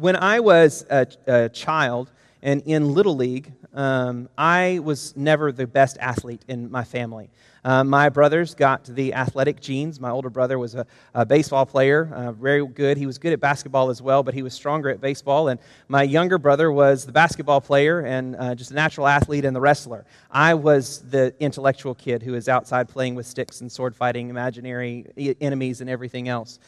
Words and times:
when 0.00 0.16
I 0.16 0.40
was 0.40 0.86
a, 0.90 1.06
a 1.26 1.48
child 1.50 2.10
and 2.42 2.62
in 2.64 2.94
Little 2.94 3.16
League, 3.16 3.52
um, 3.74 4.30
I 4.36 4.80
was 4.82 5.14
never 5.14 5.52
the 5.52 5.66
best 5.66 5.98
athlete 6.00 6.42
in 6.48 6.70
my 6.70 6.84
family. 6.84 7.30
Uh, 7.62 7.84
my 7.84 8.08
brothers 8.08 8.54
got 8.54 8.84
the 8.84 9.12
athletic 9.12 9.60
genes. 9.60 10.00
My 10.00 10.08
older 10.08 10.30
brother 10.30 10.58
was 10.58 10.74
a, 10.74 10.86
a 11.14 11.26
baseball 11.26 11.66
player, 11.66 12.10
uh, 12.14 12.32
very 12.32 12.66
good. 12.66 12.96
He 12.96 13.04
was 13.04 13.18
good 13.18 13.34
at 13.34 13.40
basketball 13.40 13.90
as 13.90 14.00
well, 14.00 14.22
but 14.22 14.32
he 14.32 14.42
was 14.42 14.54
stronger 14.54 14.88
at 14.88 15.02
baseball. 15.02 15.48
And 15.48 15.60
my 15.86 16.02
younger 16.02 16.38
brother 16.38 16.72
was 16.72 17.04
the 17.04 17.12
basketball 17.12 17.60
player 17.60 18.00
and 18.00 18.34
uh, 18.36 18.54
just 18.54 18.70
a 18.70 18.74
natural 18.74 19.06
athlete 19.06 19.44
and 19.44 19.54
the 19.54 19.60
wrestler. 19.60 20.06
I 20.30 20.54
was 20.54 21.00
the 21.10 21.34
intellectual 21.38 21.94
kid 21.94 22.22
who 22.22 22.32
was 22.32 22.48
outside 22.48 22.88
playing 22.88 23.14
with 23.14 23.26
sticks 23.26 23.60
and 23.60 23.70
sword 23.70 23.94
fighting 23.94 24.30
imaginary 24.30 25.36
enemies 25.42 25.82
and 25.82 25.90
everything 25.90 26.28
else. 26.28 26.58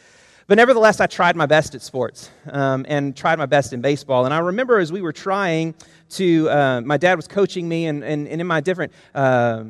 But 0.47 0.57
nevertheless, 0.57 1.01
I 1.01 1.07
tried 1.07 1.37
my 1.37 1.47
best 1.47 1.75
at 1.75 1.83
sports 1.83 2.31
um, 2.51 2.85
and 2.89 3.17
tried 3.17 3.39
my 3.39 3.47
best 3.47 3.73
in 3.73 3.81
baseball. 3.81 4.25
And 4.25 4.35
I 4.35 4.39
remember 4.39 4.79
as 4.79 4.91
we 4.91 5.00
were 5.00 5.13
trying 5.13 5.75
to, 6.11 6.50
uh, 6.50 6.81
my 6.83 6.96
dad 6.96 7.14
was 7.14 7.27
coaching 7.27 7.69
me, 7.69 7.87
and, 7.87 8.03
and, 8.03 8.29
and 8.29 8.41
in 8.41 8.47
my 8.47 8.61
different 8.61 8.93
uh, 9.14 9.64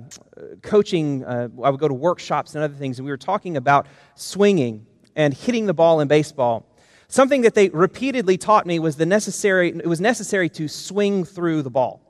coaching, 0.62 1.24
uh, 1.24 1.48
I 1.62 1.70
would 1.70 1.78
go 1.78 1.88
to 1.88 1.94
workshops 1.94 2.54
and 2.54 2.64
other 2.64 2.74
things, 2.74 2.98
and 2.98 3.04
we 3.04 3.12
were 3.12 3.16
talking 3.16 3.56
about 3.56 3.86
swinging 4.14 4.86
and 5.14 5.34
hitting 5.34 5.66
the 5.66 5.74
ball 5.74 6.00
in 6.00 6.08
baseball. 6.08 6.66
Something 7.08 7.42
that 7.42 7.54
they 7.54 7.68
repeatedly 7.68 8.38
taught 8.38 8.66
me 8.66 8.78
was 8.78 8.96
the 8.96 9.06
necessary, 9.06 9.68
it 9.68 9.86
was 9.86 10.00
necessary 10.00 10.48
to 10.50 10.66
swing 10.66 11.24
through 11.24 11.62
the 11.62 11.70
ball. 11.70 12.01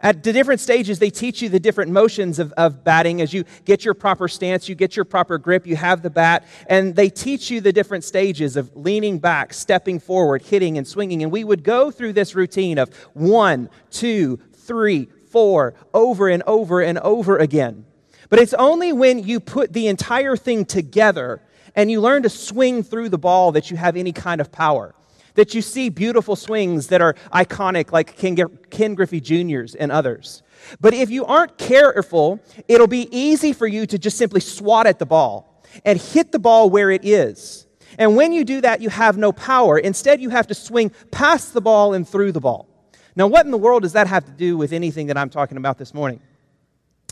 At 0.00 0.22
the 0.22 0.32
different 0.32 0.60
stages, 0.60 1.00
they 1.00 1.10
teach 1.10 1.42
you 1.42 1.48
the 1.48 1.58
different 1.58 1.90
motions 1.90 2.38
of, 2.38 2.52
of 2.52 2.84
batting. 2.84 3.20
As 3.20 3.34
you 3.34 3.44
get 3.64 3.84
your 3.84 3.94
proper 3.94 4.28
stance, 4.28 4.68
you 4.68 4.76
get 4.76 4.94
your 4.94 5.04
proper 5.04 5.38
grip, 5.38 5.66
you 5.66 5.74
have 5.74 6.02
the 6.02 6.10
bat, 6.10 6.44
and 6.68 6.94
they 6.94 7.10
teach 7.10 7.50
you 7.50 7.60
the 7.60 7.72
different 7.72 8.04
stages 8.04 8.56
of 8.56 8.74
leaning 8.76 9.18
back, 9.18 9.52
stepping 9.52 9.98
forward, 9.98 10.42
hitting, 10.42 10.78
and 10.78 10.86
swinging. 10.86 11.24
And 11.24 11.32
we 11.32 11.42
would 11.42 11.64
go 11.64 11.90
through 11.90 12.12
this 12.12 12.36
routine 12.36 12.78
of 12.78 12.94
one, 13.14 13.68
two, 13.90 14.38
three, 14.54 15.08
four, 15.30 15.74
over 15.92 16.28
and 16.28 16.44
over 16.46 16.80
and 16.80 16.98
over 16.98 17.36
again. 17.36 17.84
But 18.28 18.38
it's 18.38 18.54
only 18.54 18.92
when 18.92 19.18
you 19.18 19.40
put 19.40 19.72
the 19.72 19.88
entire 19.88 20.36
thing 20.36 20.64
together 20.64 21.42
and 21.74 21.90
you 21.90 22.00
learn 22.00 22.22
to 22.22 22.28
swing 22.28 22.84
through 22.84 23.08
the 23.08 23.18
ball 23.18 23.52
that 23.52 23.70
you 23.70 23.76
have 23.76 23.96
any 23.96 24.12
kind 24.12 24.40
of 24.40 24.52
power 24.52 24.94
that 25.34 25.54
you 25.54 25.62
see 25.62 25.88
beautiful 25.88 26.36
swings 26.36 26.88
that 26.88 27.00
are 27.00 27.14
iconic, 27.32 27.92
like 27.92 28.16
Ken, 28.16 28.94
Griffey 28.94 29.20
Jr.'s 29.20 29.74
and 29.74 29.92
others. 29.92 30.42
But 30.80 30.94
if 30.94 31.10
you 31.10 31.24
aren't 31.24 31.58
careful, 31.58 32.40
it'll 32.66 32.86
be 32.86 33.08
easy 33.16 33.52
for 33.52 33.66
you 33.66 33.86
to 33.86 33.98
just 33.98 34.18
simply 34.18 34.40
swat 34.40 34.86
at 34.86 34.98
the 34.98 35.06
ball 35.06 35.62
and 35.84 36.00
hit 36.00 36.32
the 36.32 36.38
ball 36.38 36.70
where 36.70 36.90
it 36.90 37.04
is. 37.04 37.66
And 37.98 38.16
when 38.16 38.32
you 38.32 38.44
do 38.44 38.60
that, 38.60 38.80
you 38.80 38.90
have 38.90 39.16
no 39.16 39.32
power. 39.32 39.78
Instead, 39.78 40.20
you 40.20 40.30
have 40.30 40.46
to 40.48 40.54
swing 40.54 40.92
past 41.10 41.54
the 41.54 41.60
ball 41.60 41.94
and 41.94 42.06
through 42.08 42.32
the 42.32 42.40
ball. 42.40 42.68
Now, 43.16 43.26
what 43.26 43.44
in 43.44 43.50
the 43.50 43.58
world 43.58 43.82
does 43.82 43.94
that 43.94 44.06
have 44.06 44.24
to 44.26 44.32
do 44.32 44.56
with 44.56 44.72
anything 44.72 45.08
that 45.08 45.16
I'm 45.16 45.30
talking 45.30 45.56
about 45.56 45.78
this 45.78 45.92
morning? 45.94 46.20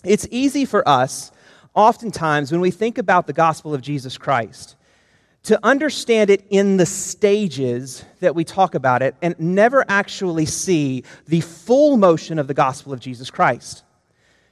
It's 0.04 0.28
easy 0.30 0.64
for 0.64 0.86
us, 0.88 1.32
oftentimes, 1.74 2.52
when 2.52 2.60
we 2.60 2.70
think 2.70 2.98
about 2.98 3.26
the 3.26 3.32
gospel 3.32 3.74
of 3.74 3.82
Jesus 3.82 4.16
Christ, 4.16 4.75
to 5.46 5.60
understand 5.62 6.28
it 6.28 6.44
in 6.50 6.76
the 6.76 6.86
stages 6.86 8.04
that 8.18 8.34
we 8.34 8.42
talk 8.44 8.74
about 8.74 9.00
it 9.00 9.14
and 9.22 9.38
never 9.38 9.84
actually 9.88 10.44
see 10.44 11.04
the 11.28 11.40
full 11.40 11.96
motion 11.96 12.40
of 12.40 12.48
the 12.48 12.54
gospel 12.54 12.92
of 12.92 12.98
Jesus 12.98 13.30
Christ. 13.30 13.84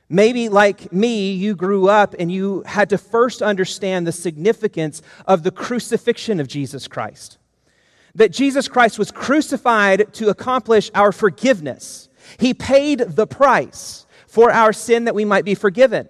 Maybe, 0.08 0.48
like 0.48 0.92
me, 0.92 1.32
you 1.32 1.56
grew 1.56 1.88
up 1.88 2.14
and 2.16 2.30
you 2.30 2.62
had 2.64 2.90
to 2.90 2.98
first 2.98 3.42
understand 3.42 4.06
the 4.06 4.12
significance 4.12 5.02
of 5.26 5.42
the 5.42 5.50
crucifixion 5.50 6.38
of 6.38 6.46
Jesus 6.46 6.86
Christ. 6.86 7.38
That 8.14 8.30
Jesus 8.30 8.68
Christ 8.68 8.96
was 8.96 9.10
crucified 9.10 10.12
to 10.14 10.28
accomplish 10.28 10.92
our 10.94 11.10
forgiveness. 11.10 12.08
He 12.38 12.54
paid 12.54 13.00
the 13.00 13.26
price 13.26 14.06
for 14.28 14.52
our 14.52 14.72
sin 14.72 15.06
that 15.06 15.14
we 15.16 15.24
might 15.24 15.44
be 15.44 15.56
forgiven. 15.56 16.08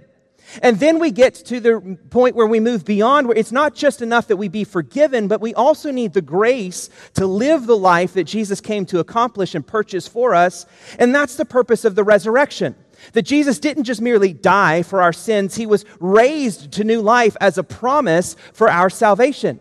And 0.63 0.79
then 0.79 0.99
we 0.99 1.11
get 1.11 1.35
to 1.35 1.61
the 1.61 1.99
point 2.11 2.37
where 2.37 2.47
we 2.47 2.61
move 2.61 2.85
beyond 2.85 3.27
where 3.27 3.37
it's 3.37 3.53
not 3.53 3.75
just 3.75 4.03
enough 4.03 4.29
that 4.29 4.37
we 4.37 4.49
be 4.49 4.65
forgiven, 4.65 5.29
but 5.29 5.41
we 5.41 5.55
also 5.55 5.91
need 5.91 6.13
the 6.13 6.23
grace 6.23 6.91
to 7.15 7.27
live 7.27 7.67
the 7.67 7.77
life 7.77 8.15
that 8.15 8.25
Jesus 8.25 8.61
came 8.61 8.87
to 8.87 8.99
accomplish 8.99 9.55
and 9.55 9.67
purchase 9.67 10.07
for 10.07 10.35
us. 10.35 10.67
And 10.99 11.15
that's 11.15 11.37
the 11.37 11.45
purpose 11.45 11.85
of 11.85 11.95
the 11.95 12.05
resurrection. 12.05 12.75
That 13.13 13.23
Jesus 13.23 13.59
didn't 13.59 13.85
just 13.85 14.01
merely 14.01 14.33
die 14.33 14.83
for 14.83 15.03
our 15.03 15.13
sins, 15.13 15.57
he 15.57 15.67
was 15.67 15.85
raised 16.01 16.73
to 16.73 16.85
new 16.85 17.03
life 17.03 17.37
as 17.41 17.59
a 17.59 17.65
promise 17.65 18.37
for 18.53 18.71
our 18.71 18.89
salvation. 18.89 19.61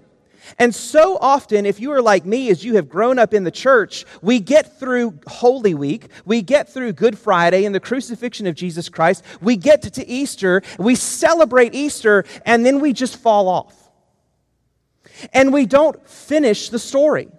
And 0.60 0.74
so 0.74 1.18
often, 1.20 1.66
if 1.66 1.80
you 1.80 1.92
are 1.92 2.02
like 2.02 2.26
me, 2.26 2.50
as 2.50 2.64
you 2.64 2.76
have 2.76 2.90
grown 2.90 3.18
up 3.18 3.34
in 3.34 3.44
the 3.44 3.52
church, 3.52 4.06
we 4.22 4.40
get 4.40 4.80
through 4.80 5.20
Holy 5.28 5.74
Week, 5.74 6.08
we 6.26 6.42
get 6.42 6.70
through 6.70 6.94
Good 6.94 7.18
Friday 7.18 7.66
and 7.66 7.74
the 7.74 7.80
crucifixion 7.80 8.48
of 8.48 8.56
Jesus 8.56 8.90
Christ, 8.90 9.24
we 9.42 9.56
get 9.56 9.82
to 9.84 10.08
Easter, 10.08 10.62
we 10.78 10.96
celebrate 10.96 11.74
Easter, 11.74 12.26
and 12.46 12.66
then 12.66 12.80
we 12.80 12.94
just 12.94 13.18
fall 13.18 13.48
off. 13.48 13.76
And 15.32 15.54
we 15.54 15.66
don't 15.66 16.08
finish 16.08 16.70
the 16.70 16.80
story. 16.80 17.30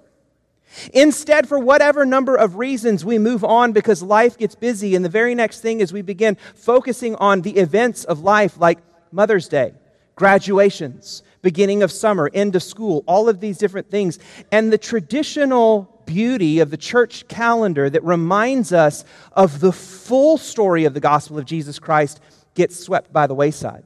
Instead, 0.92 1.48
for 1.48 1.59
whatever 1.59 2.04
number 2.04 2.34
of 2.36 2.56
reasons, 2.56 3.04
we 3.04 3.19
move 3.19 3.44
on 3.44 3.72
because 3.72 4.03
life 4.03 4.36
gets 4.36 4.54
busy, 4.54 4.94
and 4.94 5.04
the 5.04 5.10
very 5.10 5.34
next 5.34 5.60
thing 5.60 5.81
is 5.81 5.92
we 5.92 6.03
begin 6.03 6.36
focusing 6.54 7.15
on 7.16 7.42
the 7.42 7.59
events 7.59 8.04
of 8.04 8.21
life 8.21 8.59
like 8.59 8.78
Mother's 9.12 9.48
Day, 9.48 9.75
graduations, 10.16 11.22
beginning 11.44 11.84
of 11.84 11.93
summer, 11.93 12.28
end 12.34 12.56
of 12.56 12.62
school, 12.65 13.05
all 13.06 13.28
of 13.28 13.38
these 13.38 13.59
different 13.59 13.88
things. 13.88 14.19
And 14.50 14.72
the 14.72 14.78
traditional 14.78 16.03
beauty 16.06 16.59
of 16.59 16.71
the 16.71 16.77
church 16.77 17.28
calendar 17.28 17.88
that 17.88 18.03
reminds 18.03 18.72
us 18.72 19.05
of 19.32 19.60
the 19.60 19.72
full 19.72 20.38
story 20.38 20.87
of 20.87 20.94
the 20.94 21.00
gospel 21.00 21.38
of 21.38 21.44
Jesus 21.44 21.78
Christ 21.78 22.21
gets 22.54 22.81
swept 22.81 23.12
by 23.12 23.28
the 23.28 23.34
wayside. 23.34 23.84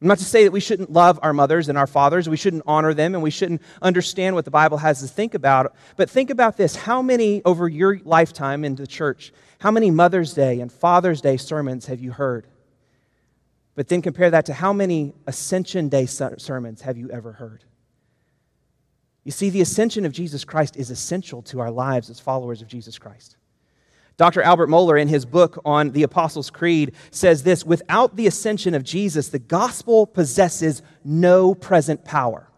I'm 0.00 0.08
not 0.08 0.18
to 0.18 0.24
say 0.24 0.44
that 0.44 0.52
we 0.52 0.60
shouldn't 0.60 0.92
love 0.92 1.18
our 1.22 1.32
mothers 1.32 1.68
and 1.68 1.76
our 1.76 1.88
fathers, 1.88 2.28
we 2.28 2.36
shouldn't 2.36 2.62
honor 2.66 2.94
them, 2.94 3.14
and 3.14 3.22
we 3.22 3.30
shouldn't 3.30 3.60
understand 3.82 4.36
what 4.36 4.44
the 4.44 4.50
Bible 4.50 4.78
has 4.78 5.00
to 5.00 5.08
think 5.08 5.34
about. 5.34 5.74
But 5.96 6.08
think 6.08 6.30
about 6.30 6.56
this 6.56 6.76
how 6.76 7.02
many, 7.02 7.42
over 7.44 7.68
your 7.68 8.00
lifetime 8.04 8.64
in 8.64 8.76
the 8.76 8.86
church, 8.86 9.32
how 9.58 9.72
many 9.72 9.90
Mother's 9.90 10.34
Day 10.34 10.60
and 10.60 10.72
Father's 10.72 11.20
Day 11.20 11.36
sermons 11.36 11.86
have 11.86 12.00
you 12.00 12.12
heard? 12.12 12.46
But 13.78 13.86
then 13.86 14.02
compare 14.02 14.28
that 14.32 14.46
to 14.46 14.54
how 14.54 14.72
many 14.72 15.14
Ascension 15.28 15.88
Day 15.88 16.04
sermons 16.04 16.80
have 16.80 16.98
you 16.98 17.12
ever 17.12 17.30
heard? 17.30 17.62
You 19.22 19.30
see, 19.30 19.50
the 19.50 19.60
ascension 19.60 20.04
of 20.04 20.10
Jesus 20.10 20.44
Christ 20.44 20.76
is 20.76 20.90
essential 20.90 21.42
to 21.42 21.60
our 21.60 21.70
lives 21.70 22.10
as 22.10 22.18
followers 22.18 22.60
of 22.60 22.66
Jesus 22.66 22.98
Christ. 22.98 23.36
Dr. 24.16 24.42
Albert 24.42 24.66
Mohler, 24.66 25.00
in 25.00 25.06
his 25.06 25.24
book 25.24 25.62
on 25.64 25.92
the 25.92 26.02
Apostles' 26.02 26.50
Creed, 26.50 26.90
says 27.12 27.44
this 27.44 27.64
Without 27.64 28.16
the 28.16 28.26
ascension 28.26 28.74
of 28.74 28.82
Jesus, 28.82 29.28
the 29.28 29.38
gospel 29.38 30.08
possesses 30.08 30.82
no 31.04 31.54
present 31.54 32.04
power. 32.04 32.48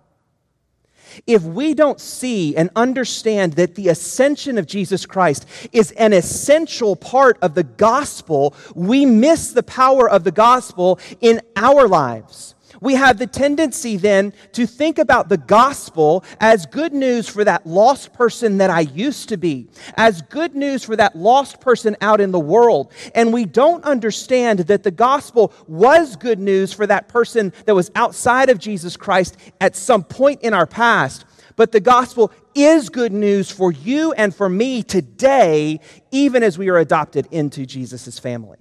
If 1.27 1.43
we 1.43 1.75
don't 1.75 2.01
see 2.01 2.57
and 2.57 2.71
understand 2.77 3.55
that 3.55 3.75
the 3.75 3.89
ascension 3.89 4.59
of 4.59 4.67
Jesus 4.67 5.07
Christ 5.07 5.47
is 5.73 5.91
an 5.93 6.13
essential 6.13 6.97
part 6.97 7.39
of 7.43 7.55
the 7.55 7.65
gospel, 7.65 8.55
we 8.75 9.05
miss 9.07 9.53
the 9.53 9.63
power 9.63 10.09
of 10.09 10.25
the 10.25 10.33
gospel 10.33 10.99
in 11.21 11.41
our 11.57 11.89
lives. 11.89 12.55
We 12.81 12.95
have 12.95 13.19
the 13.19 13.27
tendency 13.27 13.97
then 13.97 14.33
to 14.53 14.67
think 14.67 14.99
about 14.99 15.29
the 15.29 15.37
gospel 15.37 16.25
as 16.41 16.65
good 16.67 16.93
news 16.93 17.29
for 17.29 17.45
that 17.45 17.67
lost 17.67 18.13
person 18.15 18.59
that 18.59 18.71
I 18.71 18.81
used 18.81 19.29
to 19.29 19.37
be, 19.37 19.69
as 19.97 20.23
good 20.23 20.55
news 20.55 20.85
for 20.85 20.97
that 20.97 21.15
lost 21.15 21.61
person 21.61 21.97
out 22.01 22.21
in 22.21 22.33
the 22.33 22.41
world. 22.41 22.93
And 23.15 23.33
we 23.33 23.45
don't 23.45 23.85
understand 23.85 24.61
that 24.61 24.83
the 24.83 24.91
gospel 24.91 25.53
was 25.69 26.17
good 26.17 26.39
news 26.39 26.73
for 26.73 26.87
that 26.87 27.09
person 27.09 27.53
that 27.67 27.75
was 27.75 27.91
outside 27.95 28.49
of 28.49 28.59
Jesus 28.59 28.97
Christ 28.97 29.37
at 29.61 29.77
some 29.77 30.03
point 30.03 30.41
in 30.41 30.55
our 30.55 30.67
past. 30.67 31.27
But 31.57 31.73
the 31.73 31.81
gospel 31.81 32.33
is 32.55 32.89
good 32.89 33.13
news 33.13 33.51
for 33.51 33.71
you 33.71 34.13
and 34.13 34.35
for 34.35 34.49
me 34.49 34.83
today, 34.83 35.81
even 36.11 36.43
as 36.43 36.57
we 36.57 36.71
are 36.71 36.79
adopted 36.79 37.29
into 37.31 37.67
Jesus' 37.67 38.19
family. 38.19 38.57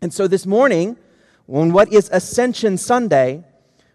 And 0.00 0.12
so 0.12 0.26
this 0.26 0.44
morning, 0.44 0.96
on 1.48 1.72
what 1.72 1.92
is 1.92 2.08
Ascension 2.12 2.76
Sunday, 2.78 3.44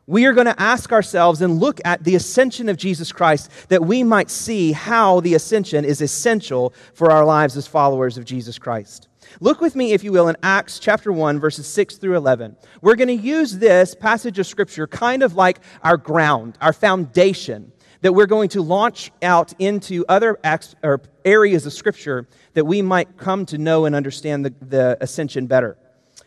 we 0.05 0.25
are 0.25 0.33
going 0.33 0.47
to 0.47 0.61
ask 0.61 0.93
ourselves 0.93 1.41
and 1.41 1.59
look 1.59 1.81
at 1.83 2.03
the 2.03 2.15
ascension 2.15 2.69
of 2.69 2.77
Jesus 2.77 3.11
Christ 3.11 3.51
that 3.67 3.83
we 3.83 4.03
might 4.03 4.29
see 4.29 4.71
how 4.71 5.19
the 5.19 5.33
ascension 5.33 5.83
is 5.83 6.01
essential 6.01 6.73
for 6.93 7.11
our 7.11 7.25
lives 7.25 7.57
as 7.57 7.67
followers 7.67 8.17
of 8.17 8.23
Jesus 8.23 8.57
Christ. 8.57 9.09
Look 9.41 9.59
with 9.59 9.75
me, 9.75 9.91
if 9.91 10.05
you 10.05 10.13
will, 10.13 10.29
in 10.29 10.37
Acts 10.41 10.79
chapter 10.79 11.11
1, 11.11 11.39
verses 11.41 11.67
6 11.67 11.97
through 11.97 12.15
11. 12.15 12.55
We're 12.81 12.95
going 12.95 13.09
to 13.09 13.13
use 13.13 13.57
this 13.57 13.93
passage 13.95 14.39
of 14.39 14.47
Scripture 14.47 14.87
kind 14.87 15.23
of 15.23 15.35
like 15.35 15.59
our 15.83 15.97
ground, 15.97 16.57
our 16.61 16.71
foundation, 16.71 17.73
that 18.01 18.13
we're 18.13 18.27
going 18.27 18.47
to 18.49 18.61
launch 18.61 19.11
out 19.21 19.53
into 19.59 20.05
other 20.07 20.39
acts, 20.43 20.75
or 20.83 21.01
areas 21.25 21.65
of 21.65 21.73
Scripture 21.73 22.27
that 22.53 22.63
we 22.63 22.81
might 22.81 23.17
come 23.17 23.45
to 23.47 23.57
know 23.57 23.83
and 23.83 23.93
understand 23.93 24.45
the, 24.45 24.53
the 24.61 24.97
ascension 25.01 25.47
better. 25.47 25.77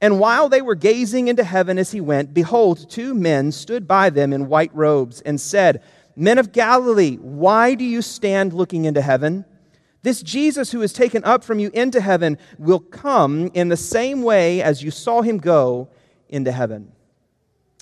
And 0.00 0.20
while 0.20 0.48
they 0.48 0.62
were 0.62 0.74
gazing 0.74 1.28
into 1.28 1.44
heaven 1.44 1.78
as 1.78 1.92
he 1.92 2.00
went, 2.00 2.34
behold, 2.34 2.90
two 2.90 3.14
men 3.14 3.52
stood 3.52 3.86
by 3.86 4.10
them 4.10 4.32
in 4.32 4.48
white 4.48 4.74
robes 4.74 5.20
and 5.22 5.40
said, 5.40 5.82
Men 6.16 6.38
of 6.38 6.52
Galilee, 6.52 7.16
why 7.16 7.74
do 7.74 7.84
you 7.84 8.00
stand 8.02 8.52
looking 8.52 8.86
into 8.86 9.02
heaven? 9.02 9.44
This 10.02 10.22
Jesus 10.22 10.70
who 10.70 10.82
is 10.82 10.92
taken 10.92 11.24
up 11.24 11.44
from 11.44 11.58
you 11.58 11.70
into 11.74 12.00
heaven 12.00 12.38
will 12.58 12.80
come 12.80 13.50
in 13.54 13.68
the 13.68 13.76
same 13.76 14.22
way 14.22 14.62
as 14.62 14.82
you 14.82 14.90
saw 14.90 15.20
him 15.22 15.38
go 15.38 15.88
into 16.28 16.52
heaven. 16.52 16.92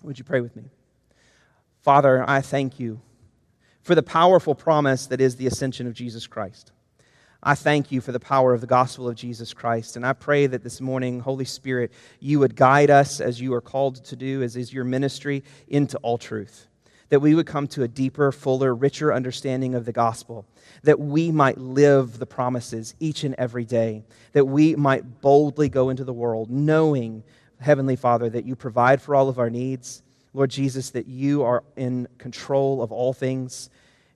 Would 0.03 0.19
you 0.19 0.25
pray 0.25 0.41
with 0.41 0.57
me? 0.57 0.65
Father, 1.83 2.25
I 2.27 2.41
thank 2.41 2.81
you 2.81 3.01
for 3.83 3.95
the 3.95 4.03
powerful 4.03 4.55
promise 4.55 5.07
that 5.07 5.21
is 5.21 5.37
the 5.37 5.47
ascension 5.47 5.87
of 5.87 5.93
Jesus 5.93 6.27
Christ. 6.27 6.73
I 7.47 7.55
thank 7.55 7.93
you 7.93 8.01
for 8.01 8.11
the 8.11 8.19
power 8.19 8.55
of 8.55 8.63
the 8.63 8.67
gospel 8.67 9.07
of 9.07 9.17
Jesus 9.17 9.53
Christ. 9.53 9.97
And 9.97 10.07
I 10.07 10.15
pray 10.15 10.47
that 10.47 10.65
this 10.65 10.81
morning, 10.81 11.21
Holy 11.21 11.45
Spirit, 11.45 11.93
you 12.19 12.39
would 12.39 12.57
guide 12.57 12.89
us 12.89 13.21
as 13.21 13.39
you 13.39 13.53
are 13.53 13.61
called 13.61 14.03
to 14.07 14.17
do, 14.17 14.43
as 14.43 14.57
is 14.57 14.73
your 14.73 14.85
ministry, 14.85 15.45
into 15.69 15.99
all 15.99 16.17
truth. 16.17 16.69
That 17.11 17.21
we 17.21 17.35
would 17.35 17.47
come 17.47 17.69
to 17.69 17.83
a 17.83 17.89
deeper, 17.89 18.33
fuller, 18.33 18.75
richer 18.75 19.13
understanding 19.13 19.75
of 19.75 19.85
the 19.85 19.93
gospel. 19.93 20.47
That 20.85 20.99
we 20.99 21.31
might 21.31 21.59
live 21.59 22.19
the 22.19 22.25
promises 22.25 22.95
each 22.99 23.25
and 23.25 23.35
every 23.35 23.67
day. 23.67 24.05
That 24.33 24.47
we 24.47 24.75
might 24.75 25.21
boldly 25.21 25.69
go 25.69 25.91
into 25.91 26.05
the 26.05 26.15
world 26.15 26.49
knowing, 26.51 27.25
Heavenly 27.61 27.97
Father, 27.97 28.31
that 28.31 28.47
you 28.47 28.57
provide 28.57 29.03
for 29.03 29.15
all 29.15 29.29
of 29.29 29.39
our 29.39 29.51
needs. 29.51 30.03
Lord 30.33 30.49
Jesus, 30.49 30.89
that 30.93 31.09
you 31.09 31.43
are 31.43 31.63
in 31.77 32.09
control 32.17 32.83
of 32.83 32.91
all 32.91 33.13
things. 33.13 33.69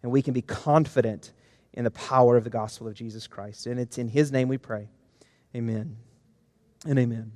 And 0.03 0.11
we 0.11 0.23
can 0.23 0.33
be 0.33 0.41
confident 0.41 1.33
in 1.79 1.85
the 1.85 1.91
power 1.93 2.37
of 2.37 2.43
the 2.43 2.51
gospel 2.51 2.89
of 2.89 2.95
Jesus 2.95 3.29
Christ. 3.29 3.69
And 3.69 3.79
it's 3.79 3.99
in 3.99 4.09
his 4.09 4.33
name 4.33 4.49
we 4.49 4.59
pray. 4.59 4.89
Amen 5.55 5.97
and 6.85 6.99
amen. 6.99 7.31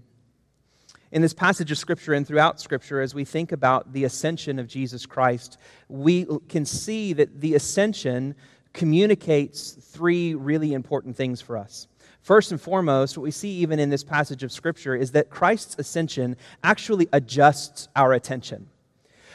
In 1.12 1.22
this 1.22 1.32
passage 1.32 1.70
of 1.70 1.78
Scripture 1.78 2.12
and 2.12 2.26
throughout 2.26 2.60
Scripture, 2.60 3.00
as 3.00 3.14
we 3.14 3.24
think 3.24 3.52
about 3.52 3.92
the 3.92 4.02
ascension 4.02 4.58
of 4.58 4.66
Jesus 4.66 5.06
Christ, 5.06 5.58
we 5.88 6.26
can 6.48 6.64
see 6.66 7.12
that 7.12 7.40
the 7.40 7.54
ascension 7.54 8.34
communicates 8.72 9.70
three 9.70 10.34
really 10.34 10.72
important 10.72 11.16
things 11.16 11.40
for 11.40 11.56
us. 11.56 11.86
First 12.22 12.50
and 12.50 12.60
foremost, 12.60 13.16
what 13.16 13.22
we 13.22 13.30
see 13.30 13.50
even 13.58 13.78
in 13.78 13.90
this 13.90 14.02
passage 14.02 14.42
of 14.42 14.50
Scripture 14.50 14.96
is 14.96 15.12
that 15.12 15.30
Christ's 15.30 15.76
ascension 15.78 16.36
actually 16.64 17.06
adjusts 17.12 17.86
our 17.94 18.12
attention. 18.12 18.66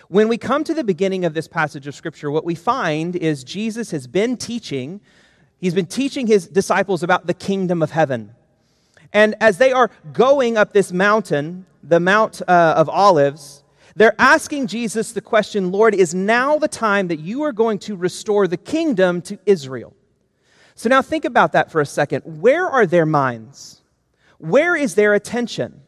When 0.09 0.29
we 0.29 0.37
come 0.37 0.63
to 0.63 0.73
the 0.73 0.85
beginning 0.85 1.25
of 1.25 1.33
this 1.33 1.49
passage 1.49 1.85
of 1.85 1.93
Scripture, 1.93 2.31
what 2.31 2.45
we 2.45 2.55
find 2.55 3.15
is 3.15 3.43
Jesus 3.43 3.91
has 3.91 4.07
been 4.07 4.37
teaching, 4.37 5.01
he's 5.59 5.73
been 5.73 5.85
teaching 5.85 6.27
his 6.27 6.47
disciples 6.47 7.03
about 7.03 7.27
the 7.27 7.33
kingdom 7.33 7.81
of 7.81 7.91
heaven. 7.91 8.33
And 9.11 9.35
as 9.41 9.57
they 9.57 9.73
are 9.73 9.91
going 10.13 10.55
up 10.55 10.71
this 10.71 10.93
mountain, 10.93 11.65
the 11.83 11.99
Mount 11.99 12.41
uh, 12.47 12.75
of 12.77 12.87
Olives, 12.87 13.63
they're 13.97 14.15
asking 14.17 14.67
Jesus 14.67 15.11
the 15.11 15.21
question 15.21 15.71
Lord, 15.71 15.93
is 15.93 16.15
now 16.15 16.57
the 16.57 16.69
time 16.69 17.09
that 17.09 17.19
you 17.19 17.43
are 17.43 17.51
going 17.51 17.79
to 17.79 17.97
restore 17.97 18.47
the 18.47 18.57
kingdom 18.57 19.21
to 19.23 19.37
Israel? 19.45 19.93
So 20.75 20.87
now 20.87 21.01
think 21.01 21.25
about 21.25 21.51
that 21.51 21.69
for 21.69 21.81
a 21.81 21.85
second. 21.85 22.21
Where 22.21 22.65
are 22.65 22.85
their 22.85 23.05
minds? 23.05 23.81
Where 24.37 24.75
is 24.75 24.95
their 24.95 25.13
attention? 25.13 25.81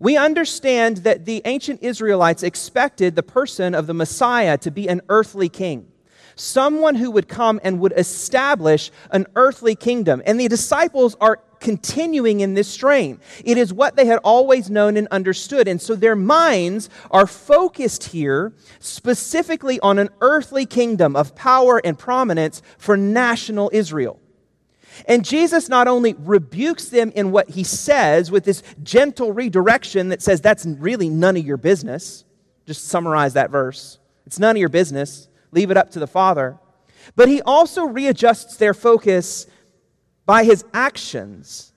We 0.00 0.16
understand 0.16 0.98
that 0.98 1.24
the 1.24 1.42
ancient 1.44 1.82
Israelites 1.82 2.42
expected 2.42 3.14
the 3.14 3.22
person 3.22 3.74
of 3.74 3.86
the 3.86 3.94
Messiah 3.94 4.58
to 4.58 4.70
be 4.70 4.88
an 4.88 5.00
earthly 5.08 5.48
king, 5.48 5.86
someone 6.34 6.96
who 6.96 7.10
would 7.10 7.28
come 7.28 7.60
and 7.62 7.80
would 7.80 7.92
establish 7.96 8.90
an 9.10 9.26
earthly 9.36 9.74
kingdom. 9.74 10.22
And 10.26 10.38
the 10.40 10.48
disciples 10.48 11.16
are 11.20 11.40
continuing 11.60 12.40
in 12.40 12.54
this 12.54 12.68
strain. 12.68 13.18
It 13.44 13.56
is 13.56 13.72
what 13.72 13.96
they 13.96 14.04
had 14.04 14.18
always 14.22 14.68
known 14.68 14.96
and 14.96 15.08
understood. 15.08 15.66
And 15.66 15.80
so 15.80 15.94
their 15.94 16.16
minds 16.16 16.90
are 17.10 17.26
focused 17.26 18.04
here 18.04 18.52
specifically 18.80 19.80
on 19.80 19.98
an 19.98 20.10
earthly 20.20 20.66
kingdom 20.66 21.16
of 21.16 21.34
power 21.34 21.80
and 21.82 21.98
prominence 21.98 22.60
for 22.76 22.96
national 22.96 23.70
Israel. 23.72 24.20
And 25.06 25.24
Jesus 25.24 25.68
not 25.68 25.88
only 25.88 26.14
rebukes 26.18 26.88
them 26.88 27.12
in 27.14 27.30
what 27.30 27.50
he 27.50 27.64
says 27.64 28.30
with 28.30 28.44
this 28.44 28.62
gentle 28.82 29.32
redirection 29.32 30.08
that 30.10 30.22
says, 30.22 30.40
that's 30.40 30.64
really 30.66 31.08
none 31.08 31.36
of 31.36 31.44
your 31.44 31.56
business. 31.56 32.24
Just 32.66 32.86
summarize 32.86 33.34
that 33.34 33.50
verse. 33.50 33.98
It's 34.26 34.38
none 34.38 34.56
of 34.56 34.60
your 34.60 34.68
business. 34.68 35.28
Leave 35.52 35.70
it 35.70 35.76
up 35.76 35.90
to 35.90 35.98
the 35.98 36.06
Father. 36.06 36.58
But 37.16 37.28
he 37.28 37.42
also 37.42 37.84
readjusts 37.84 38.56
their 38.56 38.74
focus 38.74 39.46
by 40.26 40.44
his 40.44 40.64
actions 40.72 41.72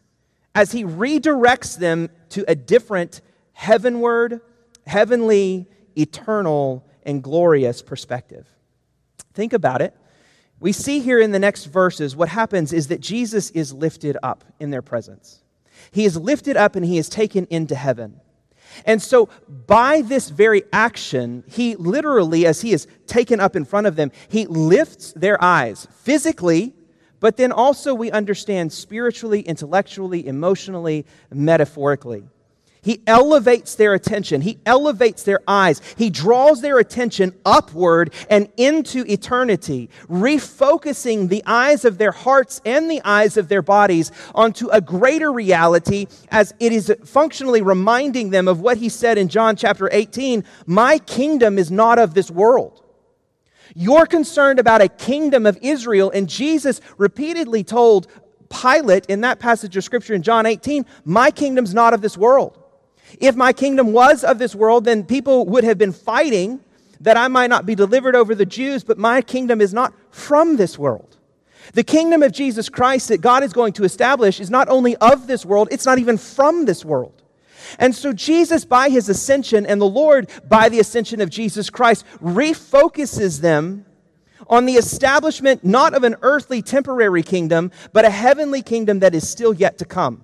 as 0.56 0.72
he 0.72 0.84
redirects 0.84 1.78
them 1.78 2.10
to 2.30 2.46
a 2.48 2.56
different 2.56 3.22
heavenward, 3.54 4.42
heavenly, 4.86 5.68
eternal, 5.98 6.88
and 7.04 7.22
glorious 7.22 7.82
perspective. 7.82 8.48
Think 9.34 9.54
about 9.54 9.82
it. 9.82 9.96
We 10.60 10.72
see 10.72 11.00
here 11.00 11.20
in 11.20 11.32
the 11.32 11.40
next 11.40 11.66
verses 11.66 12.16
what 12.16 12.30
happens 12.30 12.74
is 12.74 12.88
that 12.88 13.00
Jesus 13.00 13.52
is 13.52 13.74
lifted 13.74 14.18
up 14.24 14.44
in 14.60 14.72
their 14.72 14.82
presence. 14.82 15.44
He 15.92 16.06
is 16.06 16.18
lifted 16.18 16.58
up 16.58 16.76
and 16.76 16.86
he 16.86 16.98
is 16.98 17.10
taken 17.10 17.46
into 17.50 17.76
heaven. 17.76 18.20
And 18.86 19.02
so, 19.02 19.30
by 19.48 20.02
this 20.02 20.30
very 20.30 20.64
action, 20.74 21.44
he 21.48 21.76
literally, 21.76 22.46
as 22.46 22.62
he 22.62 22.74
is 22.74 22.88
taken 23.08 23.40
up 23.40 23.56
in 23.56 23.66
front 23.66 23.88
of 23.88 23.96
them, 23.96 24.12
he 24.28 24.46
lifts 24.46 25.14
their 25.14 25.42
eyes 25.44 25.88
physically, 25.92 26.76
but 27.20 27.38
then 27.38 27.52
also 27.52 27.94
we 27.94 28.12
understand 28.12 28.72
spiritually, 28.72 29.42
intellectually, 29.42 30.28
emotionally, 30.28 31.06
metaphorically. 31.32 32.28
He 32.88 33.02
elevates 33.06 33.76
their 33.76 33.94
attention. 33.94 34.40
He 34.40 34.60
elevates 34.66 35.24
their 35.24 35.42
eyes. 35.46 35.82
He 35.98 36.10
draws 36.10 36.62
their 36.62 36.80
attention 36.80 37.34
upward 37.46 38.14
and 38.30 38.48
into 38.56 39.04
eternity, 39.12 39.90
refocusing 40.08 41.28
the 41.28 41.44
eyes 41.46 41.84
of 41.84 41.98
their 41.98 42.14
hearts 42.14 42.62
and 42.64 42.90
the 42.90 43.02
eyes 43.04 43.36
of 43.36 43.50
their 43.50 43.62
bodies 43.62 44.14
onto 44.34 44.70
a 44.70 44.80
greater 44.80 45.34
reality 45.34 46.08
as 46.32 46.54
it 46.62 46.72
is 46.72 46.90
functionally 47.04 47.62
reminding 47.62 48.30
them 48.30 48.48
of 48.48 48.62
what 48.62 48.78
he 48.78 48.88
said 48.88 49.18
in 49.18 49.28
John 49.28 49.58
chapter 49.58 49.90
18 49.92 50.46
My 50.66 50.98
kingdom 50.98 51.60
is 51.60 51.70
not 51.70 52.00
of 52.00 52.14
this 52.14 52.32
world. 52.32 52.86
You're 53.76 54.06
concerned 54.06 54.60
about 54.60 54.80
a 54.80 54.88
kingdom 54.88 55.46
of 55.46 55.60
Israel, 55.62 56.10
and 56.10 56.30
Jesus 56.30 56.80
repeatedly 56.98 57.66
told 57.66 58.08
Pilate 58.50 59.08
in 59.08 59.20
that 59.22 59.40
passage 59.40 59.76
of 59.76 59.84
scripture 59.84 60.14
in 60.14 60.24
John 60.24 60.46
18, 60.46 60.86
My 61.04 61.32
kingdom's 61.32 61.74
not 61.74 61.94
of 61.94 62.00
this 62.00 62.18
world. 62.18 62.64
If 63.20 63.36
my 63.36 63.54
kingdom 63.54 63.94
was 63.94 64.24
of 64.24 64.40
this 64.40 64.54
world, 64.54 64.86
then 64.86 65.04
people 65.04 65.46
would 65.46 65.64
have 65.64 65.78
been 65.78 65.94
fighting 65.94 66.60
that 67.02 67.18
I 67.18 67.28
might 67.28 67.50
not 67.50 67.66
be 67.66 67.76
delivered 67.76 68.16
over 68.16 68.34
the 68.36 68.46
Jews, 68.46 68.84
but 68.84 68.98
my 68.98 69.22
kingdom 69.22 69.62
is 69.62 69.74
not 69.74 69.94
from 70.12 70.58
this 70.58 70.78
world. 70.78 71.18
The 71.74 71.84
kingdom 71.84 72.24
of 72.24 72.32
Jesus 72.32 72.70
Christ 72.70 73.10
that 73.10 73.22
God 73.22 73.44
is 73.44 73.54
going 73.54 73.74
to 73.74 73.84
establish 73.84 74.40
is 74.40 74.50
not 74.50 74.70
only 74.70 74.96
of 74.98 75.28
this 75.28 75.46
world, 75.46 75.68
it's 75.72 75.86
not 75.86 76.00
even 76.00 76.18
from 76.18 76.66
this 76.66 76.86
world. 76.86 77.22
And 77.80 77.94
so, 77.94 78.14
Jesus, 78.14 78.64
by 78.64 78.90
his 78.90 79.10
ascension, 79.10 79.66
and 79.66 79.82
the 79.82 79.86
Lord, 79.86 80.30
by 80.48 80.70
the 80.70 80.80
ascension 80.80 81.20
of 81.20 81.30
Jesus 81.30 81.70
Christ, 81.70 82.06
refocuses 82.22 83.42
them 83.42 83.86
on 84.48 84.66
the 84.66 84.74
establishment 84.74 85.66
not 85.66 85.94
of 85.94 86.04
an 86.04 86.16
earthly 86.22 86.62
temporary 86.62 87.24
kingdom, 87.24 87.72
but 87.92 88.06
a 88.06 88.10
heavenly 88.10 88.62
kingdom 88.62 89.00
that 89.00 89.14
is 89.14 89.28
still 89.28 89.54
yet 89.54 89.78
to 89.80 89.86
come. 89.86 90.24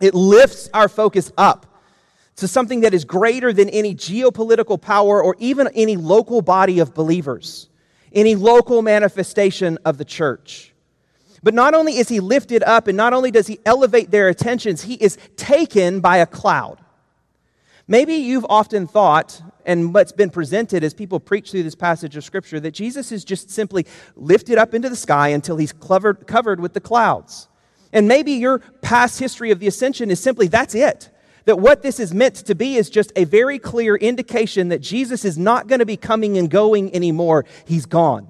It 0.00 0.14
lifts 0.14 0.70
our 0.72 0.88
focus 0.88 1.32
up 1.36 1.66
to 2.40 2.48
something 2.48 2.80
that 2.80 2.92
is 2.92 3.04
greater 3.04 3.52
than 3.52 3.68
any 3.68 3.94
geopolitical 3.94 4.80
power 4.80 5.22
or 5.22 5.36
even 5.38 5.68
any 5.68 5.96
local 5.96 6.42
body 6.42 6.78
of 6.80 6.94
believers, 6.94 7.68
any 8.12 8.34
local 8.34 8.82
manifestation 8.82 9.78
of 9.84 9.98
the 9.98 10.04
church. 10.04 10.72
But 11.42 11.54
not 11.54 11.74
only 11.74 11.96
is 11.96 12.08
he 12.08 12.20
lifted 12.20 12.62
up 12.62 12.86
and 12.88 12.96
not 12.96 13.12
only 13.12 13.30
does 13.30 13.46
he 13.46 13.58
elevate 13.64 14.10
their 14.10 14.28
attentions, 14.28 14.82
he 14.82 14.94
is 14.94 15.16
taken 15.36 16.00
by 16.00 16.18
a 16.18 16.26
cloud. 16.26 16.78
Maybe 17.88 18.14
you've 18.14 18.46
often 18.48 18.86
thought, 18.86 19.42
and 19.66 19.92
what's 19.92 20.12
been 20.12 20.30
presented 20.30 20.84
as 20.84 20.94
people 20.94 21.18
preach 21.18 21.50
through 21.50 21.64
this 21.64 21.74
passage 21.74 22.16
of 22.16 22.24
Scripture, 22.24 22.60
that 22.60 22.70
Jesus 22.70 23.10
is 23.10 23.24
just 23.24 23.50
simply 23.50 23.86
lifted 24.16 24.58
up 24.58 24.74
into 24.74 24.88
the 24.88 24.96
sky 24.96 25.28
until 25.28 25.56
he's 25.56 25.72
covered, 25.72 26.60
with 26.60 26.72
the 26.72 26.80
clouds. 26.80 27.48
And 27.92 28.06
maybe 28.06 28.32
your 28.32 28.60
past 28.80 29.18
history 29.18 29.50
of 29.50 29.58
the 29.58 29.66
ascension 29.66 30.10
is 30.10 30.20
simply 30.20 30.46
that's 30.46 30.74
it 30.74 31.10
that 31.44 31.58
what 31.58 31.82
this 31.82 32.00
is 32.00 32.12
meant 32.14 32.36
to 32.36 32.54
be 32.54 32.76
is 32.76 32.90
just 32.90 33.12
a 33.16 33.24
very 33.24 33.58
clear 33.58 33.96
indication 33.96 34.68
that 34.68 34.80
Jesus 34.80 35.24
is 35.24 35.38
not 35.38 35.66
going 35.66 35.78
to 35.78 35.86
be 35.86 35.96
coming 35.96 36.36
and 36.38 36.50
going 36.50 36.94
anymore. 36.94 37.44
He's 37.64 37.86
gone. 37.86 38.28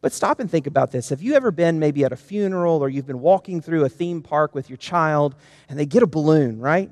But 0.00 0.12
stop 0.12 0.38
and 0.38 0.50
think 0.50 0.66
about 0.66 0.92
this. 0.92 1.08
Have 1.08 1.22
you 1.22 1.34
ever 1.34 1.50
been 1.50 1.78
maybe 1.78 2.04
at 2.04 2.12
a 2.12 2.16
funeral 2.16 2.82
or 2.82 2.88
you've 2.88 3.06
been 3.06 3.20
walking 3.20 3.60
through 3.60 3.84
a 3.84 3.88
theme 3.88 4.22
park 4.22 4.54
with 4.54 4.70
your 4.70 4.76
child 4.76 5.34
and 5.68 5.78
they 5.78 5.86
get 5.86 6.02
a 6.02 6.06
balloon, 6.06 6.60
right? 6.60 6.90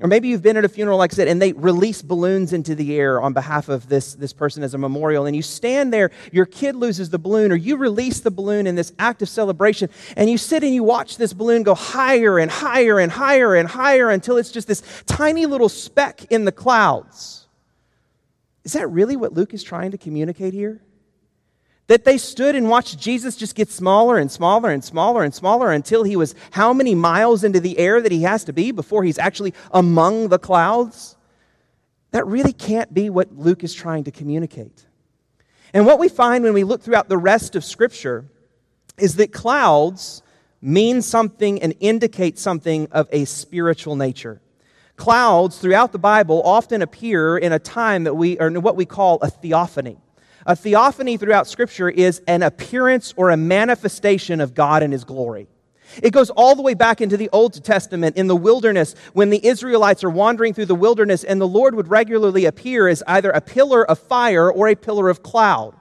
Or 0.00 0.08
maybe 0.08 0.26
you've 0.26 0.42
been 0.42 0.56
at 0.56 0.64
a 0.64 0.68
funeral, 0.68 0.98
like 0.98 1.12
I 1.12 1.14
said, 1.14 1.28
and 1.28 1.40
they 1.40 1.52
release 1.52 2.02
balloons 2.02 2.52
into 2.52 2.74
the 2.74 2.96
air 2.98 3.22
on 3.22 3.32
behalf 3.32 3.68
of 3.68 3.88
this, 3.88 4.14
this 4.14 4.32
person 4.32 4.64
as 4.64 4.74
a 4.74 4.78
memorial. 4.78 5.24
And 5.26 5.36
you 5.36 5.42
stand 5.42 5.92
there, 5.92 6.10
your 6.32 6.46
kid 6.46 6.74
loses 6.74 7.10
the 7.10 7.18
balloon, 7.18 7.52
or 7.52 7.54
you 7.54 7.76
release 7.76 8.18
the 8.18 8.32
balloon 8.32 8.66
in 8.66 8.74
this 8.74 8.92
act 8.98 9.22
of 9.22 9.28
celebration, 9.28 9.88
and 10.16 10.28
you 10.28 10.36
sit 10.36 10.64
and 10.64 10.74
you 10.74 10.82
watch 10.82 11.16
this 11.16 11.32
balloon 11.32 11.62
go 11.62 11.76
higher 11.76 12.40
and 12.40 12.50
higher 12.50 12.98
and 12.98 13.12
higher 13.12 13.54
and 13.54 13.68
higher 13.68 14.10
until 14.10 14.36
it's 14.36 14.50
just 14.50 14.66
this 14.66 14.82
tiny 15.06 15.46
little 15.46 15.68
speck 15.68 16.24
in 16.24 16.44
the 16.44 16.52
clouds. 16.52 17.46
Is 18.64 18.72
that 18.72 18.88
really 18.88 19.14
what 19.14 19.32
Luke 19.32 19.54
is 19.54 19.62
trying 19.62 19.92
to 19.92 19.98
communicate 19.98 20.54
here? 20.54 20.82
That 21.86 22.04
they 22.04 22.16
stood 22.16 22.54
and 22.54 22.70
watched 22.70 22.98
Jesus 22.98 23.36
just 23.36 23.54
get 23.54 23.70
smaller 23.70 24.16
and 24.16 24.30
smaller 24.30 24.70
and 24.70 24.82
smaller 24.82 25.22
and 25.22 25.34
smaller 25.34 25.70
until 25.70 26.02
he 26.02 26.16
was 26.16 26.34
how 26.52 26.72
many 26.72 26.94
miles 26.94 27.44
into 27.44 27.60
the 27.60 27.78
air 27.78 28.00
that 28.00 28.12
he 28.12 28.22
has 28.22 28.44
to 28.44 28.52
be 28.52 28.72
before 28.72 29.04
he's 29.04 29.18
actually 29.18 29.52
among 29.70 30.28
the 30.28 30.38
clouds? 30.38 31.16
That 32.12 32.26
really 32.26 32.52
can't 32.52 32.94
be 32.94 33.10
what 33.10 33.36
Luke 33.36 33.64
is 33.64 33.74
trying 33.74 34.04
to 34.04 34.10
communicate. 34.10 34.86
And 35.74 35.84
what 35.84 35.98
we 35.98 36.08
find 36.08 36.44
when 36.44 36.54
we 36.54 36.64
look 36.64 36.80
throughout 36.80 37.08
the 37.08 37.18
rest 37.18 37.56
of 37.56 37.64
Scripture 37.64 38.24
is 38.96 39.16
that 39.16 39.32
clouds 39.32 40.22
mean 40.62 41.02
something 41.02 41.60
and 41.60 41.74
indicate 41.80 42.38
something 42.38 42.88
of 42.92 43.08
a 43.12 43.26
spiritual 43.26 43.96
nature. 43.96 44.40
Clouds 44.96 45.58
throughout 45.58 45.92
the 45.92 45.98
Bible 45.98 46.40
often 46.44 46.80
appear 46.80 47.36
in 47.36 47.52
a 47.52 47.58
time 47.58 48.04
that 48.04 48.14
we, 48.14 48.38
or 48.38 48.50
what 48.52 48.76
we 48.76 48.86
call 48.86 49.18
a 49.20 49.28
theophany. 49.28 49.98
A 50.46 50.54
theophany 50.54 51.16
throughout 51.16 51.46
Scripture 51.46 51.88
is 51.88 52.20
an 52.26 52.42
appearance 52.42 53.14
or 53.16 53.30
a 53.30 53.36
manifestation 53.36 54.40
of 54.40 54.54
God 54.54 54.82
and 54.82 54.92
His 54.92 55.04
glory. 55.04 55.48
It 56.02 56.10
goes 56.10 56.30
all 56.30 56.56
the 56.56 56.62
way 56.62 56.74
back 56.74 57.00
into 57.00 57.16
the 57.16 57.30
Old 57.32 57.62
Testament 57.64 58.16
in 58.16 58.26
the 58.26 58.36
wilderness 58.36 58.94
when 59.12 59.30
the 59.30 59.44
Israelites 59.46 60.02
are 60.02 60.10
wandering 60.10 60.52
through 60.52 60.66
the 60.66 60.74
wilderness 60.74 61.24
and 61.24 61.40
the 61.40 61.48
Lord 61.48 61.74
would 61.74 61.88
regularly 61.88 62.44
appear 62.46 62.88
as 62.88 63.02
either 63.06 63.30
a 63.30 63.40
pillar 63.40 63.88
of 63.88 63.98
fire 63.98 64.50
or 64.50 64.68
a 64.68 64.74
pillar 64.74 65.08
of 65.08 65.22
cloud. 65.22 65.74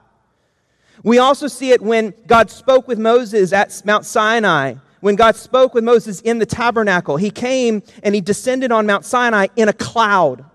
We 1.04 1.18
also 1.18 1.48
see 1.48 1.72
it 1.72 1.82
when 1.82 2.14
God 2.28 2.50
spoke 2.50 2.88
with 2.88 3.00
Moses 3.00 3.52
at 3.52 3.82
Mount 3.86 4.06
Sinai. 4.06 4.76
When 5.02 5.16
God 5.16 5.36
spoke 5.36 5.74
with 5.74 5.84
Moses 5.84 6.22
in 6.22 6.40
the 6.40 6.46
tabernacle, 6.46 7.18
he 7.18 7.30
came 7.30 7.84
and 8.04 8.16
he 8.16 8.22
descended 8.22 8.72
on 8.72 8.86
Mount 8.86 9.04
Sinai 9.04 9.48
in 9.58 9.68
a 9.68 9.74
cloud. 9.74 10.46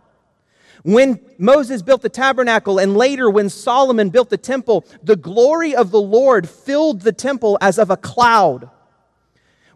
When 0.82 1.20
Moses 1.38 1.82
built 1.82 2.02
the 2.02 2.08
tabernacle 2.08 2.78
and 2.78 2.97
later 2.97 3.28
when 3.30 3.49
Solomon 3.49 4.11
built 4.11 4.30
the 4.30 4.38
temple, 4.38 4.85
the 5.02 5.16
glory 5.16 5.75
of 5.75 5.90
the 5.90 6.00
Lord 6.00 6.49
filled 6.49 7.02
the 7.02 7.12
temple 7.12 7.58
as 7.61 7.78
of 7.78 7.90
a 7.90 7.97
cloud. 7.97 8.70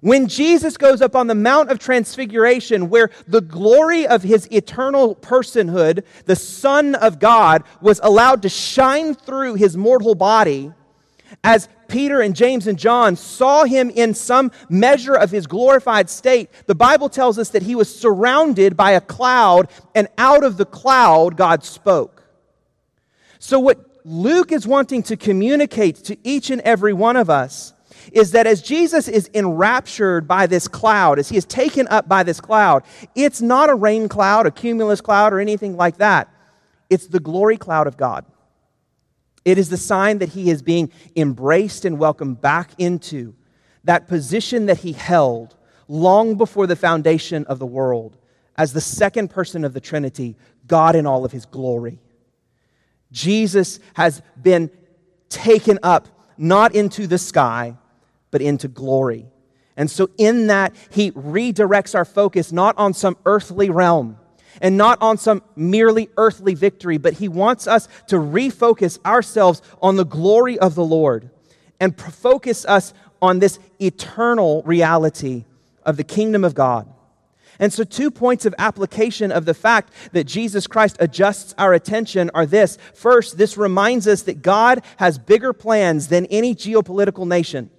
When 0.00 0.26
Jesus 0.26 0.76
goes 0.76 1.00
up 1.00 1.14
on 1.14 1.28
the 1.28 1.34
Mount 1.34 1.70
of 1.70 1.78
Transfiguration, 1.78 2.90
where 2.90 3.10
the 3.28 3.40
glory 3.40 4.04
of 4.04 4.24
his 4.24 4.50
eternal 4.50 5.14
personhood, 5.14 6.04
the 6.24 6.34
Son 6.34 6.96
of 6.96 7.20
God, 7.20 7.62
was 7.80 8.00
allowed 8.02 8.42
to 8.42 8.48
shine 8.48 9.14
through 9.14 9.54
his 9.54 9.76
mortal 9.76 10.16
body, 10.16 10.72
as 11.44 11.68
Peter 11.92 12.22
and 12.22 12.34
James 12.34 12.66
and 12.66 12.78
John 12.78 13.16
saw 13.16 13.64
him 13.64 13.90
in 13.90 14.14
some 14.14 14.50
measure 14.70 15.14
of 15.14 15.30
his 15.30 15.46
glorified 15.46 16.08
state, 16.08 16.48
the 16.66 16.74
Bible 16.74 17.10
tells 17.10 17.38
us 17.38 17.50
that 17.50 17.62
he 17.62 17.74
was 17.74 17.94
surrounded 17.94 18.78
by 18.78 18.92
a 18.92 19.00
cloud, 19.00 19.68
and 19.94 20.08
out 20.16 20.42
of 20.42 20.56
the 20.56 20.64
cloud, 20.64 21.36
God 21.36 21.62
spoke. 21.62 22.24
So, 23.38 23.60
what 23.60 23.78
Luke 24.06 24.52
is 24.52 24.66
wanting 24.66 25.02
to 25.04 25.18
communicate 25.18 25.96
to 26.04 26.16
each 26.24 26.48
and 26.48 26.62
every 26.62 26.94
one 26.94 27.16
of 27.16 27.28
us 27.28 27.74
is 28.10 28.32
that 28.32 28.46
as 28.46 28.62
Jesus 28.62 29.06
is 29.06 29.28
enraptured 29.34 30.26
by 30.26 30.46
this 30.46 30.66
cloud, 30.66 31.18
as 31.18 31.28
he 31.28 31.36
is 31.36 31.44
taken 31.44 31.86
up 31.88 32.08
by 32.08 32.22
this 32.22 32.40
cloud, 32.40 32.84
it's 33.14 33.42
not 33.42 33.68
a 33.68 33.74
rain 33.74 34.08
cloud, 34.08 34.46
a 34.46 34.50
cumulus 34.50 35.02
cloud, 35.02 35.34
or 35.34 35.40
anything 35.40 35.76
like 35.76 35.98
that. 35.98 36.30
It's 36.88 37.06
the 37.06 37.20
glory 37.20 37.58
cloud 37.58 37.86
of 37.86 37.98
God. 37.98 38.24
It 39.44 39.58
is 39.58 39.70
the 39.70 39.76
sign 39.76 40.18
that 40.18 40.30
he 40.30 40.50
is 40.50 40.62
being 40.62 40.90
embraced 41.16 41.84
and 41.84 41.98
welcomed 41.98 42.40
back 42.40 42.72
into 42.78 43.34
that 43.84 44.06
position 44.06 44.66
that 44.66 44.78
he 44.78 44.92
held 44.92 45.56
long 45.88 46.36
before 46.36 46.66
the 46.66 46.76
foundation 46.76 47.44
of 47.46 47.58
the 47.58 47.66
world 47.66 48.16
as 48.56 48.72
the 48.72 48.80
second 48.80 49.28
person 49.28 49.64
of 49.64 49.72
the 49.72 49.80
Trinity, 49.80 50.36
God 50.66 50.94
in 50.94 51.06
all 51.06 51.24
of 51.24 51.32
his 51.32 51.46
glory. 51.46 51.98
Jesus 53.10 53.80
has 53.94 54.22
been 54.40 54.70
taken 55.28 55.78
up 55.82 56.08
not 56.38 56.74
into 56.74 57.06
the 57.06 57.18
sky, 57.18 57.76
but 58.30 58.42
into 58.42 58.68
glory. 58.68 59.26
And 59.76 59.90
so, 59.90 60.10
in 60.18 60.48
that, 60.48 60.74
he 60.90 61.12
redirects 61.12 61.94
our 61.94 62.04
focus 62.04 62.52
not 62.52 62.76
on 62.76 62.92
some 62.92 63.16
earthly 63.24 63.70
realm, 63.70 64.18
and 64.60 64.76
not 64.76 65.00
on 65.00 65.18
some 65.18 65.42
merely 65.56 66.08
earthly 66.16 66.54
victory, 66.54 66.98
but 66.98 67.14
He 67.14 67.28
wants 67.28 67.66
us 67.66 67.88
to 68.08 68.16
refocus 68.16 69.04
ourselves 69.04 69.62
on 69.80 69.96
the 69.96 70.04
glory 70.04 70.58
of 70.58 70.74
the 70.74 70.84
Lord 70.84 71.30
and 71.80 71.96
focus 71.98 72.64
us 72.66 72.94
on 73.20 73.38
this 73.38 73.58
eternal 73.80 74.62
reality 74.64 75.44
of 75.84 75.96
the 75.96 76.04
kingdom 76.04 76.44
of 76.44 76.54
God. 76.54 76.92
And 77.58 77.72
so, 77.72 77.84
two 77.84 78.10
points 78.10 78.44
of 78.46 78.54
application 78.58 79.30
of 79.30 79.44
the 79.44 79.54
fact 79.54 79.92
that 80.12 80.24
Jesus 80.24 80.66
Christ 80.66 80.96
adjusts 80.98 81.54
our 81.58 81.72
attention 81.74 82.30
are 82.34 82.46
this. 82.46 82.78
First, 82.94 83.38
this 83.38 83.56
reminds 83.56 84.08
us 84.08 84.22
that 84.22 84.42
God 84.42 84.82
has 84.96 85.18
bigger 85.18 85.52
plans 85.52 86.08
than 86.08 86.26
any 86.26 86.54
geopolitical 86.54 87.26
nation. 87.26 87.70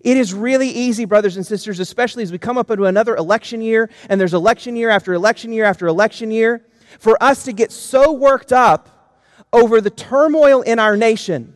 It 0.00 0.16
is 0.16 0.32
really 0.32 0.68
easy, 0.68 1.04
brothers 1.04 1.36
and 1.36 1.46
sisters, 1.46 1.80
especially 1.80 2.22
as 2.22 2.32
we 2.32 2.38
come 2.38 2.58
up 2.58 2.70
into 2.70 2.84
another 2.84 3.16
election 3.16 3.60
year 3.60 3.90
and 4.08 4.20
there's 4.20 4.34
election 4.34 4.76
year 4.76 4.90
after 4.90 5.12
election 5.12 5.52
year 5.52 5.64
after 5.64 5.86
election 5.86 6.30
year, 6.30 6.64
for 6.98 7.22
us 7.22 7.44
to 7.44 7.52
get 7.52 7.72
so 7.72 8.12
worked 8.12 8.52
up 8.52 8.88
over 9.52 9.80
the 9.80 9.90
turmoil 9.90 10.62
in 10.62 10.78
our 10.78 10.96
nation, 10.96 11.54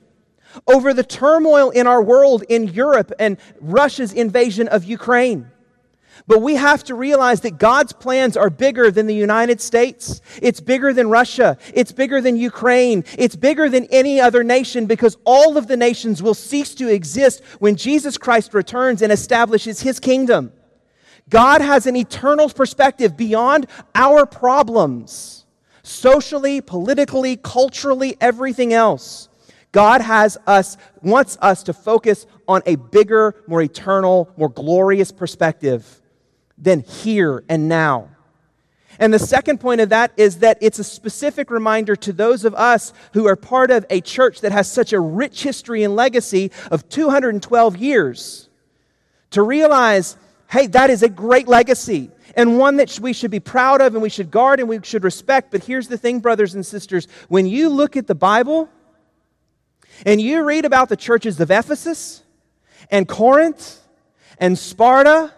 over 0.67 0.93
the 0.93 1.05
turmoil 1.05 1.71
in 1.71 1.87
our 1.87 2.03
world, 2.03 2.43
in 2.49 2.69
Europe, 2.69 3.13
and 3.19 3.39
Russia's 3.61 4.13
invasion 4.13 4.69
of 4.69 4.85
Ukraine. 4.85 5.51
But 6.29 6.43
we 6.43 6.57
have 6.57 6.83
to 6.85 6.95
realize 6.97 7.43
that 7.43 7.59
God's 7.59 7.93
plans 7.93 8.37
are 8.37 8.51
bigger 8.51 8.91
than 8.91 9.07
the 9.07 9.15
United 9.15 9.61
States. 9.61 10.21
It's 10.43 10.61
bigger 10.61 10.93
than 10.93 11.09
Russia. 11.09 11.57
It's 11.73 11.93
bigger 11.93 12.21
than 12.21 12.37
Ukraine. 12.37 13.05
It's 13.17 13.37
bigger 13.37 13.69
than 13.69 13.85
any 13.87 14.21
other 14.21 14.43
nation 14.43 14.87
because 14.87 15.17
all 15.25 15.57
of 15.57 15.69
the 15.69 15.77
nations 15.77 16.23
will 16.23 16.35
cease 16.35 16.75
to 16.77 16.89
exist 16.89 17.45
when 17.61 17.77
Jesus 17.77 18.19
Christ 18.19 18.55
returns 18.55 19.03
and 19.03 19.13
establishes 19.13 19.81
his 19.81 20.01
kingdom. 20.01 20.53
God 21.29 21.61
has 21.61 21.87
an 21.87 21.95
eternal 21.95 22.49
perspective 22.49 23.17
beyond 23.17 23.67
our 23.95 24.27
problems, 24.27 25.47
socially, 25.85 26.61
politically, 26.61 27.37
culturally, 27.37 28.17
everything 28.21 28.73
else. 28.73 29.29
God 29.71 30.01
has 30.01 30.39
us, 30.47 30.77
wants 31.03 31.39
us 31.41 31.63
to 31.65 31.73
focus 31.73 32.27
on 32.49 32.63
a 32.67 32.77
bigger, 32.77 33.45
more 33.47 33.63
eternal, 33.63 34.33
more 34.37 34.49
glorious 34.49 35.13
perspective 35.13 36.03
than 36.59 36.81
here 36.81 37.45
and 37.49 37.69
now. 37.69 38.11
And 38.99 39.13
the 39.13 39.19
second 39.19 39.59
point 39.59 39.81
of 39.81 39.91
that 39.91 40.13
is 40.17 40.39
that 40.39 40.59
it's 40.61 40.79
a 40.79 40.85
specific 40.85 41.51
reminder 41.51 41.97
to 41.97 42.13
those 42.13 42.45
of 42.45 42.55
us 42.55 42.93
who 43.13 43.27
are 43.27 43.37
part 43.37 43.71
of 43.71 43.85
a 43.91 44.01
church 44.01 44.41
that 44.41 44.53
has 44.53 44.71
such 44.71 44.93
a 44.93 45.01
rich 45.01 45.43
history 45.43 45.83
and 45.83 45.95
legacy 45.95 46.51
of 46.71 46.89
212 46.89 47.77
years 47.77 48.49
to 49.31 49.43
realize 49.43 50.17
hey, 50.49 50.69
that 50.69 50.91
is 50.91 51.03
a 51.03 51.09
great 51.09 51.49
legacy 51.49 52.09
and 52.37 52.59
one 52.59 52.77
that 52.77 53.01
we 53.01 53.13
should 53.13 53.31
be 53.31 53.41
proud 53.41 53.81
of 53.81 53.95
and 53.95 54.03
we 54.03 54.09
should 54.09 54.31
guard 54.31 54.61
and 54.61 54.69
we 54.69 54.79
should 54.83 55.03
respect. 55.03 55.51
But 55.51 55.65
here's 55.65 55.89
the 55.89 55.99
thing, 55.99 56.21
brothers 56.21 56.55
and 56.55 56.65
sisters 56.65 57.09
when 57.29 57.47
you 57.47 57.69
look 57.69 57.97
at 57.97 58.07
the 58.07 58.15
Bible 58.15 58.69
and 60.05 60.21
you 60.21 60.43
read 60.45 60.65
about 60.65 60.89
the 60.89 60.97
churches 60.97 61.41
of 61.41 61.51
Ephesus 61.51 62.23
and 62.91 63.09
Corinth 63.09 63.81
and 64.39 64.59
Sparta 64.59 65.33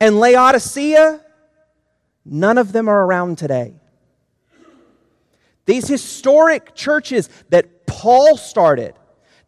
and 0.00 0.18
Laodicea, 0.20 1.20
none 2.24 2.58
of 2.58 2.72
them 2.72 2.88
are 2.88 3.04
around 3.04 3.38
today. 3.38 3.74
These 5.66 5.88
historic 5.88 6.74
churches 6.74 7.28
that 7.50 7.86
Paul 7.86 8.36
started, 8.36 8.94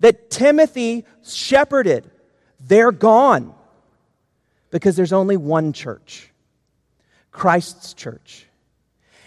that 0.00 0.30
Timothy 0.30 1.04
shepherded, 1.22 2.10
they're 2.58 2.92
gone 2.92 3.54
because 4.70 4.96
there's 4.96 5.12
only 5.12 5.36
one 5.36 5.72
church 5.72 6.30
Christ's 7.30 7.94
church. 7.94 8.46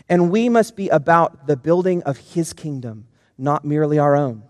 And 0.09 0.29
we 0.29 0.49
must 0.49 0.75
be 0.75 0.89
about 0.89 1.47
the 1.47 1.55
building 1.55 2.03
of 2.03 2.17
his 2.17 2.53
kingdom, 2.53 3.07
not 3.37 3.63
merely 3.63 3.97
our 3.97 4.15
own. 4.15 4.43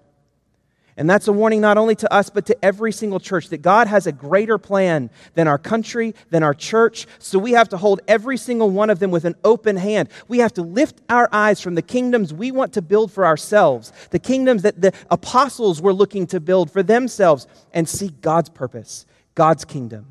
And 0.95 1.09
that's 1.09 1.27
a 1.27 1.33
warning 1.33 1.61
not 1.61 1.77
only 1.77 1.95
to 1.95 2.13
us, 2.13 2.29
but 2.29 2.45
to 2.45 2.65
every 2.65 2.91
single 2.91 3.19
church 3.19 3.49
that 3.49 3.63
God 3.63 3.87
has 3.87 4.05
a 4.05 4.11
greater 4.11 4.57
plan 4.57 5.09
than 5.33 5.47
our 5.47 5.57
country, 5.57 6.13
than 6.29 6.43
our 6.43 6.53
church. 6.53 7.07
So 7.17 7.39
we 7.39 7.53
have 7.53 7.69
to 7.69 7.77
hold 7.77 8.01
every 8.07 8.37
single 8.37 8.69
one 8.69 8.91
of 8.91 8.99
them 8.99 9.09
with 9.09 9.25
an 9.25 9.35
open 9.43 9.75
hand. 9.75 10.09
We 10.27 10.39
have 10.39 10.53
to 10.53 10.61
lift 10.61 11.01
our 11.09 11.27
eyes 11.31 11.59
from 11.61 11.75
the 11.75 11.81
kingdoms 11.81 12.33
we 12.33 12.51
want 12.51 12.73
to 12.73 12.81
build 12.81 13.11
for 13.11 13.25
ourselves, 13.25 13.91
the 14.11 14.19
kingdoms 14.19 14.61
that 14.61 14.81
the 14.81 14.93
apostles 15.09 15.81
were 15.81 15.93
looking 15.93 16.27
to 16.27 16.39
build 16.39 16.69
for 16.69 16.83
themselves, 16.83 17.47
and 17.73 17.89
seek 17.89 18.21
God's 18.21 18.49
purpose, 18.49 19.07
God's 19.33 19.65
kingdom. 19.65 20.07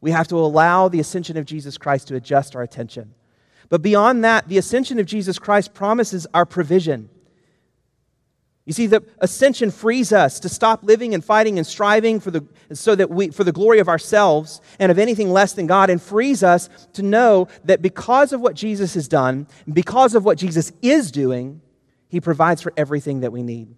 We 0.00 0.10
have 0.10 0.28
to 0.28 0.36
allow 0.36 0.88
the 0.88 1.00
ascension 1.00 1.36
of 1.38 1.46
Jesus 1.46 1.78
Christ 1.78 2.08
to 2.08 2.16
adjust 2.16 2.54
our 2.54 2.62
attention. 2.62 3.14
But 3.70 3.82
beyond 3.82 4.24
that, 4.24 4.48
the 4.48 4.58
ascension 4.58 4.98
of 4.98 5.06
Jesus 5.06 5.38
Christ 5.38 5.74
promises 5.74 6.26
our 6.32 6.46
provision. 6.46 7.08
You 8.68 8.74
see, 8.74 8.86
the 8.86 9.02
ascension 9.20 9.70
frees 9.70 10.12
us 10.12 10.40
to 10.40 10.50
stop 10.50 10.84
living 10.84 11.14
and 11.14 11.24
fighting 11.24 11.56
and 11.56 11.66
striving 11.66 12.20
for 12.20 12.30
the, 12.30 12.44
so 12.74 12.94
that 12.94 13.08
we, 13.08 13.30
for 13.30 13.42
the 13.42 13.50
glory 13.50 13.78
of 13.78 13.88
ourselves 13.88 14.60
and 14.78 14.92
of 14.92 14.98
anything 14.98 15.30
less 15.30 15.54
than 15.54 15.66
God, 15.66 15.88
and 15.88 16.02
frees 16.02 16.42
us 16.42 16.68
to 16.92 17.02
know 17.02 17.48
that 17.64 17.80
because 17.80 18.34
of 18.34 18.42
what 18.42 18.54
Jesus 18.54 18.92
has 18.92 19.08
done, 19.08 19.46
because 19.72 20.14
of 20.14 20.22
what 20.26 20.36
Jesus 20.36 20.70
is 20.82 21.10
doing, 21.10 21.62
He 22.10 22.20
provides 22.20 22.60
for 22.60 22.74
everything 22.76 23.20
that 23.20 23.32
we 23.32 23.42
need. 23.42 23.74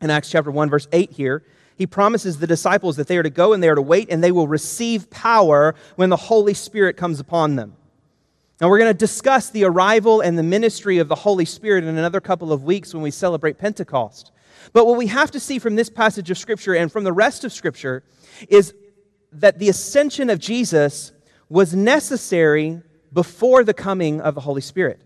In 0.00 0.10
Acts 0.10 0.30
chapter 0.30 0.52
1, 0.52 0.70
verse 0.70 0.86
8 0.92 1.10
here, 1.10 1.42
he 1.74 1.84
promises 1.88 2.38
the 2.38 2.46
disciples 2.46 2.94
that 2.98 3.08
they 3.08 3.16
are 3.16 3.24
to 3.24 3.30
go 3.30 3.52
and 3.52 3.60
they 3.60 3.68
are 3.68 3.74
to 3.74 3.82
wait 3.82 4.12
and 4.12 4.22
they 4.22 4.30
will 4.30 4.46
receive 4.46 5.10
power 5.10 5.74
when 5.96 6.10
the 6.10 6.16
Holy 6.16 6.54
Spirit 6.54 6.96
comes 6.96 7.18
upon 7.18 7.56
them. 7.56 7.74
Now, 8.60 8.68
we're 8.68 8.78
going 8.78 8.92
to 8.92 8.98
discuss 8.98 9.50
the 9.50 9.64
arrival 9.64 10.20
and 10.20 10.38
the 10.38 10.44
ministry 10.44 10.98
of 10.98 11.08
the 11.08 11.16
Holy 11.16 11.44
Spirit 11.44 11.84
in 11.84 11.98
another 11.98 12.20
couple 12.20 12.52
of 12.52 12.62
weeks 12.62 12.94
when 12.94 13.02
we 13.02 13.10
celebrate 13.10 13.58
Pentecost. 13.58 14.30
But 14.72 14.86
what 14.86 14.96
we 14.96 15.08
have 15.08 15.32
to 15.32 15.40
see 15.40 15.58
from 15.58 15.74
this 15.74 15.90
passage 15.90 16.30
of 16.30 16.38
Scripture 16.38 16.74
and 16.74 16.90
from 16.90 17.04
the 17.04 17.12
rest 17.12 17.44
of 17.44 17.52
Scripture 17.52 18.04
is 18.48 18.72
that 19.32 19.58
the 19.58 19.68
ascension 19.68 20.30
of 20.30 20.38
Jesus 20.38 21.12
was 21.48 21.74
necessary 21.74 22.80
before 23.12 23.64
the 23.64 23.74
coming 23.74 24.20
of 24.20 24.34
the 24.34 24.40
Holy 24.40 24.60
Spirit. 24.60 25.02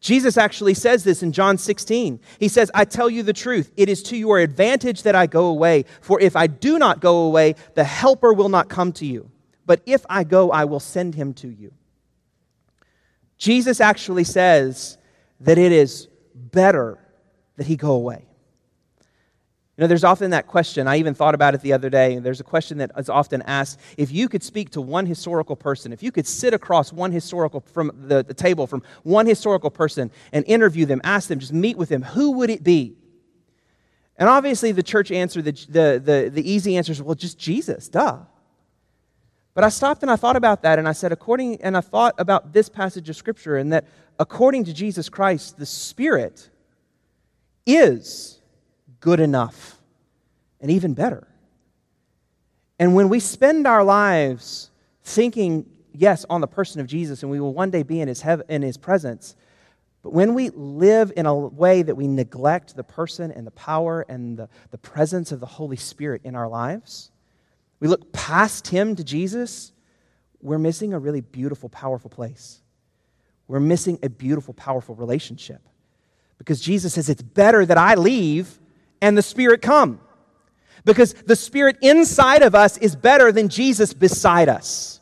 Jesus 0.00 0.36
actually 0.36 0.74
says 0.74 1.04
this 1.04 1.22
in 1.22 1.32
John 1.32 1.56
16. 1.56 2.20
He 2.38 2.48
says, 2.48 2.70
I 2.74 2.84
tell 2.84 3.08
you 3.08 3.22
the 3.22 3.32
truth. 3.32 3.72
It 3.76 3.88
is 3.88 4.02
to 4.04 4.16
your 4.16 4.38
advantage 4.38 5.02
that 5.04 5.14
I 5.14 5.26
go 5.26 5.46
away. 5.46 5.86
For 6.02 6.20
if 6.20 6.36
I 6.36 6.46
do 6.46 6.78
not 6.78 7.00
go 7.00 7.20
away, 7.20 7.54
the 7.74 7.84
Helper 7.84 8.34
will 8.34 8.50
not 8.50 8.68
come 8.68 8.92
to 8.94 9.06
you. 9.06 9.30
But 9.64 9.80
if 9.86 10.04
I 10.08 10.24
go, 10.24 10.50
I 10.50 10.66
will 10.66 10.80
send 10.80 11.14
him 11.14 11.32
to 11.34 11.48
you. 11.48 11.72
Jesus 13.38 13.80
actually 13.80 14.24
says 14.24 14.98
that 15.40 15.58
it 15.58 15.72
is 15.72 16.08
better 16.34 16.98
that 17.56 17.66
he 17.66 17.76
go 17.76 17.92
away. 17.92 18.26
You 19.76 19.82
know, 19.82 19.88
there's 19.88 20.04
often 20.04 20.30
that 20.30 20.46
question. 20.46 20.88
I 20.88 20.96
even 20.96 21.12
thought 21.12 21.34
about 21.34 21.54
it 21.54 21.60
the 21.60 21.74
other 21.74 21.90
day. 21.90 22.14
And 22.14 22.24
there's 22.24 22.40
a 22.40 22.44
question 22.44 22.78
that 22.78 22.92
is 22.96 23.10
often 23.10 23.42
asked 23.42 23.78
if 23.98 24.10
you 24.10 24.26
could 24.26 24.42
speak 24.42 24.70
to 24.70 24.80
one 24.80 25.04
historical 25.04 25.54
person, 25.54 25.92
if 25.92 26.02
you 26.02 26.10
could 26.10 26.26
sit 26.26 26.54
across 26.54 26.94
one 26.94 27.12
historical 27.12 27.60
from 27.60 27.92
the, 27.94 28.22
the 28.22 28.32
table 28.32 28.66
from 28.66 28.82
one 29.02 29.26
historical 29.26 29.70
person 29.70 30.10
and 30.32 30.46
interview 30.46 30.86
them, 30.86 31.02
ask 31.04 31.28
them, 31.28 31.38
just 31.38 31.52
meet 31.52 31.76
with 31.76 31.90
them, 31.90 32.02
who 32.02 32.32
would 32.32 32.48
it 32.48 32.62
be? 32.62 32.96
And 34.18 34.30
obviously, 34.30 34.72
the 34.72 34.82
church 34.82 35.10
answer, 35.10 35.42
the, 35.42 35.52
the, 35.52 36.00
the, 36.02 36.30
the 36.32 36.50
easy 36.50 36.78
answer 36.78 36.92
is, 36.92 37.02
well, 37.02 37.14
just 37.14 37.38
Jesus, 37.38 37.88
duh. 37.88 38.20
But 39.56 39.64
I 39.64 39.70
stopped 39.70 40.02
and 40.02 40.10
I 40.10 40.16
thought 40.16 40.36
about 40.36 40.60
that 40.64 40.78
and 40.78 40.86
I 40.86 40.92
said, 40.92 41.12
according, 41.12 41.62
and 41.62 41.78
I 41.78 41.80
thought 41.80 42.14
about 42.18 42.52
this 42.52 42.68
passage 42.68 43.08
of 43.08 43.16
Scripture 43.16 43.56
and 43.56 43.72
that 43.72 43.86
according 44.18 44.64
to 44.64 44.74
Jesus 44.74 45.08
Christ, 45.08 45.56
the 45.56 45.64
Spirit 45.64 46.50
is 47.64 48.38
good 49.00 49.18
enough 49.18 49.78
and 50.60 50.70
even 50.70 50.92
better. 50.92 51.26
And 52.78 52.94
when 52.94 53.08
we 53.08 53.18
spend 53.18 53.66
our 53.66 53.82
lives 53.82 54.70
thinking, 55.02 55.64
yes, 55.90 56.26
on 56.28 56.42
the 56.42 56.46
person 56.46 56.82
of 56.82 56.86
Jesus 56.86 57.22
and 57.22 57.32
we 57.32 57.40
will 57.40 57.54
one 57.54 57.70
day 57.70 57.82
be 57.82 57.98
in 57.98 58.08
his, 58.08 58.20
hev- 58.20 58.42
in 58.50 58.60
his 58.60 58.76
presence, 58.76 59.36
but 60.02 60.12
when 60.12 60.34
we 60.34 60.50
live 60.50 61.14
in 61.16 61.24
a 61.24 61.34
way 61.34 61.80
that 61.80 61.94
we 61.94 62.06
neglect 62.08 62.76
the 62.76 62.84
person 62.84 63.30
and 63.30 63.46
the 63.46 63.52
power 63.52 64.04
and 64.06 64.36
the, 64.36 64.50
the 64.70 64.76
presence 64.76 65.32
of 65.32 65.40
the 65.40 65.46
Holy 65.46 65.78
Spirit 65.78 66.20
in 66.24 66.34
our 66.34 66.46
lives, 66.46 67.10
we 67.80 67.88
look 67.88 68.12
past 68.12 68.68
him 68.68 68.96
to 68.96 69.04
Jesus, 69.04 69.72
we're 70.40 70.58
missing 70.58 70.92
a 70.92 70.98
really 70.98 71.20
beautiful, 71.20 71.68
powerful 71.68 72.10
place. 72.10 72.60
We're 73.48 73.60
missing 73.60 73.98
a 74.02 74.08
beautiful, 74.08 74.54
powerful 74.54 74.94
relationship. 74.94 75.60
Because 76.38 76.60
Jesus 76.60 76.94
says 76.94 77.08
it's 77.08 77.22
better 77.22 77.64
that 77.64 77.78
I 77.78 77.94
leave 77.94 78.58
and 79.00 79.16
the 79.16 79.22
Spirit 79.22 79.62
come. 79.62 80.00
Because 80.84 81.14
the 81.14 81.36
Spirit 81.36 81.78
inside 81.82 82.42
of 82.42 82.54
us 82.54 82.76
is 82.78 82.94
better 82.96 83.32
than 83.32 83.48
Jesus 83.48 83.92
beside 83.92 84.48
us. 84.48 85.00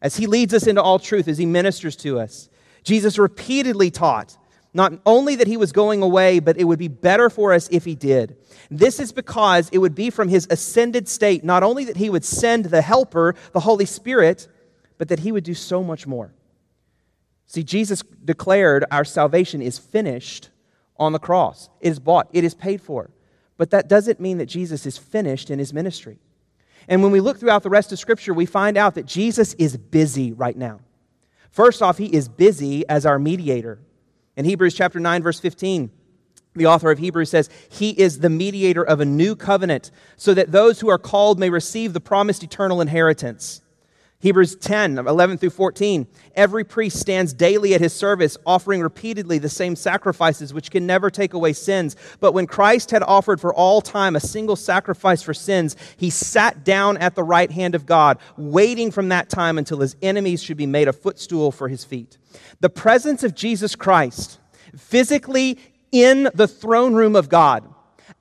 As 0.00 0.16
He 0.16 0.26
leads 0.26 0.52
us 0.52 0.66
into 0.66 0.82
all 0.82 0.98
truth, 0.98 1.28
as 1.28 1.38
He 1.38 1.46
ministers 1.46 1.96
to 1.96 2.18
us, 2.18 2.48
Jesus 2.82 3.18
repeatedly 3.18 3.90
taught 3.90 4.36
not 4.74 4.92
only 5.06 5.36
that 5.36 5.46
he 5.46 5.56
was 5.56 5.70
going 5.70 6.02
away, 6.02 6.40
but 6.40 6.58
it 6.58 6.64
would 6.64 6.80
be 6.80 6.88
better 6.88 7.30
for 7.30 7.52
us 7.52 7.68
if 7.70 7.84
he 7.84 7.94
did. 7.94 8.36
This 8.70 8.98
is 8.98 9.12
because 9.12 9.70
it 9.70 9.78
would 9.78 9.94
be 9.94 10.10
from 10.10 10.28
his 10.28 10.48
ascended 10.50 11.08
state, 11.08 11.44
not 11.44 11.62
only 11.62 11.84
that 11.84 11.96
he 11.96 12.10
would 12.10 12.24
send 12.24 12.66
the 12.66 12.82
Helper, 12.82 13.36
the 13.52 13.60
Holy 13.60 13.86
Spirit, 13.86 14.48
but 14.98 15.08
that 15.08 15.20
he 15.20 15.30
would 15.30 15.44
do 15.44 15.54
so 15.54 15.82
much 15.84 16.08
more. 16.08 16.34
See, 17.46 17.62
Jesus 17.62 18.02
declared 18.24 18.84
our 18.90 19.04
salvation 19.04 19.62
is 19.62 19.78
finished 19.78 20.50
on 20.96 21.12
the 21.12 21.18
cross, 21.18 21.70
it 21.80 21.90
is 21.90 22.00
bought, 22.00 22.28
it 22.32 22.44
is 22.44 22.54
paid 22.54 22.80
for. 22.80 23.10
But 23.56 23.70
that 23.70 23.88
doesn't 23.88 24.18
mean 24.18 24.38
that 24.38 24.46
Jesus 24.46 24.86
is 24.86 24.98
finished 24.98 25.50
in 25.50 25.60
his 25.60 25.72
ministry. 25.72 26.18
And 26.88 27.02
when 27.02 27.12
we 27.12 27.20
look 27.20 27.38
throughout 27.38 27.62
the 27.62 27.70
rest 27.70 27.92
of 27.92 27.98
Scripture, 27.98 28.34
we 28.34 28.46
find 28.46 28.76
out 28.76 28.96
that 28.96 29.06
Jesus 29.06 29.54
is 29.54 29.76
busy 29.76 30.32
right 30.32 30.56
now. 30.56 30.80
First 31.50 31.82
off, 31.82 31.98
he 31.98 32.06
is 32.06 32.28
busy 32.28 32.86
as 32.88 33.06
our 33.06 33.18
mediator. 33.18 33.78
In 34.36 34.44
Hebrews 34.44 34.74
chapter 34.74 34.98
9, 34.98 35.22
verse 35.22 35.40
15, 35.40 35.90
the 36.54 36.66
author 36.66 36.90
of 36.90 36.98
Hebrews 36.98 37.30
says, 37.30 37.50
He 37.68 37.90
is 37.90 38.20
the 38.20 38.30
mediator 38.30 38.82
of 38.82 39.00
a 39.00 39.04
new 39.04 39.34
covenant, 39.34 39.90
so 40.16 40.34
that 40.34 40.52
those 40.52 40.80
who 40.80 40.88
are 40.88 40.98
called 40.98 41.38
may 41.38 41.50
receive 41.50 41.92
the 41.92 42.00
promised 42.00 42.42
eternal 42.42 42.80
inheritance. 42.80 43.60
Hebrews 44.24 44.56
10, 44.56 44.96
11 44.96 45.36
through 45.36 45.50
14. 45.50 46.06
Every 46.34 46.64
priest 46.64 46.98
stands 46.98 47.34
daily 47.34 47.74
at 47.74 47.82
his 47.82 47.92
service, 47.92 48.38
offering 48.46 48.80
repeatedly 48.80 49.36
the 49.36 49.50
same 49.50 49.76
sacrifices, 49.76 50.54
which 50.54 50.70
can 50.70 50.86
never 50.86 51.10
take 51.10 51.34
away 51.34 51.52
sins. 51.52 51.94
But 52.20 52.32
when 52.32 52.46
Christ 52.46 52.90
had 52.90 53.02
offered 53.02 53.38
for 53.38 53.52
all 53.52 53.82
time 53.82 54.16
a 54.16 54.20
single 54.20 54.56
sacrifice 54.56 55.20
for 55.20 55.34
sins, 55.34 55.76
he 55.98 56.08
sat 56.08 56.64
down 56.64 56.96
at 56.96 57.16
the 57.16 57.22
right 57.22 57.50
hand 57.50 57.74
of 57.74 57.84
God, 57.84 58.16
waiting 58.38 58.90
from 58.90 59.10
that 59.10 59.28
time 59.28 59.58
until 59.58 59.80
his 59.80 59.94
enemies 60.00 60.42
should 60.42 60.56
be 60.56 60.64
made 60.64 60.88
a 60.88 60.94
footstool 60.94 61.52
for 61.52 61.68
his 61.68 61.84
feet. 61.84 62.16
The 62.60 62.70
presence 62.70 63.24
of 63.24 63.34
Jesus 63.34 63.76
Christ, 63.76 64.38
physically 64.74 65.58
in 65.92 66.30
the 66.34 66.48
throne 66.48 66.94
room 66.94 67.14
of 67.14 67.28
God, 67.28 67.68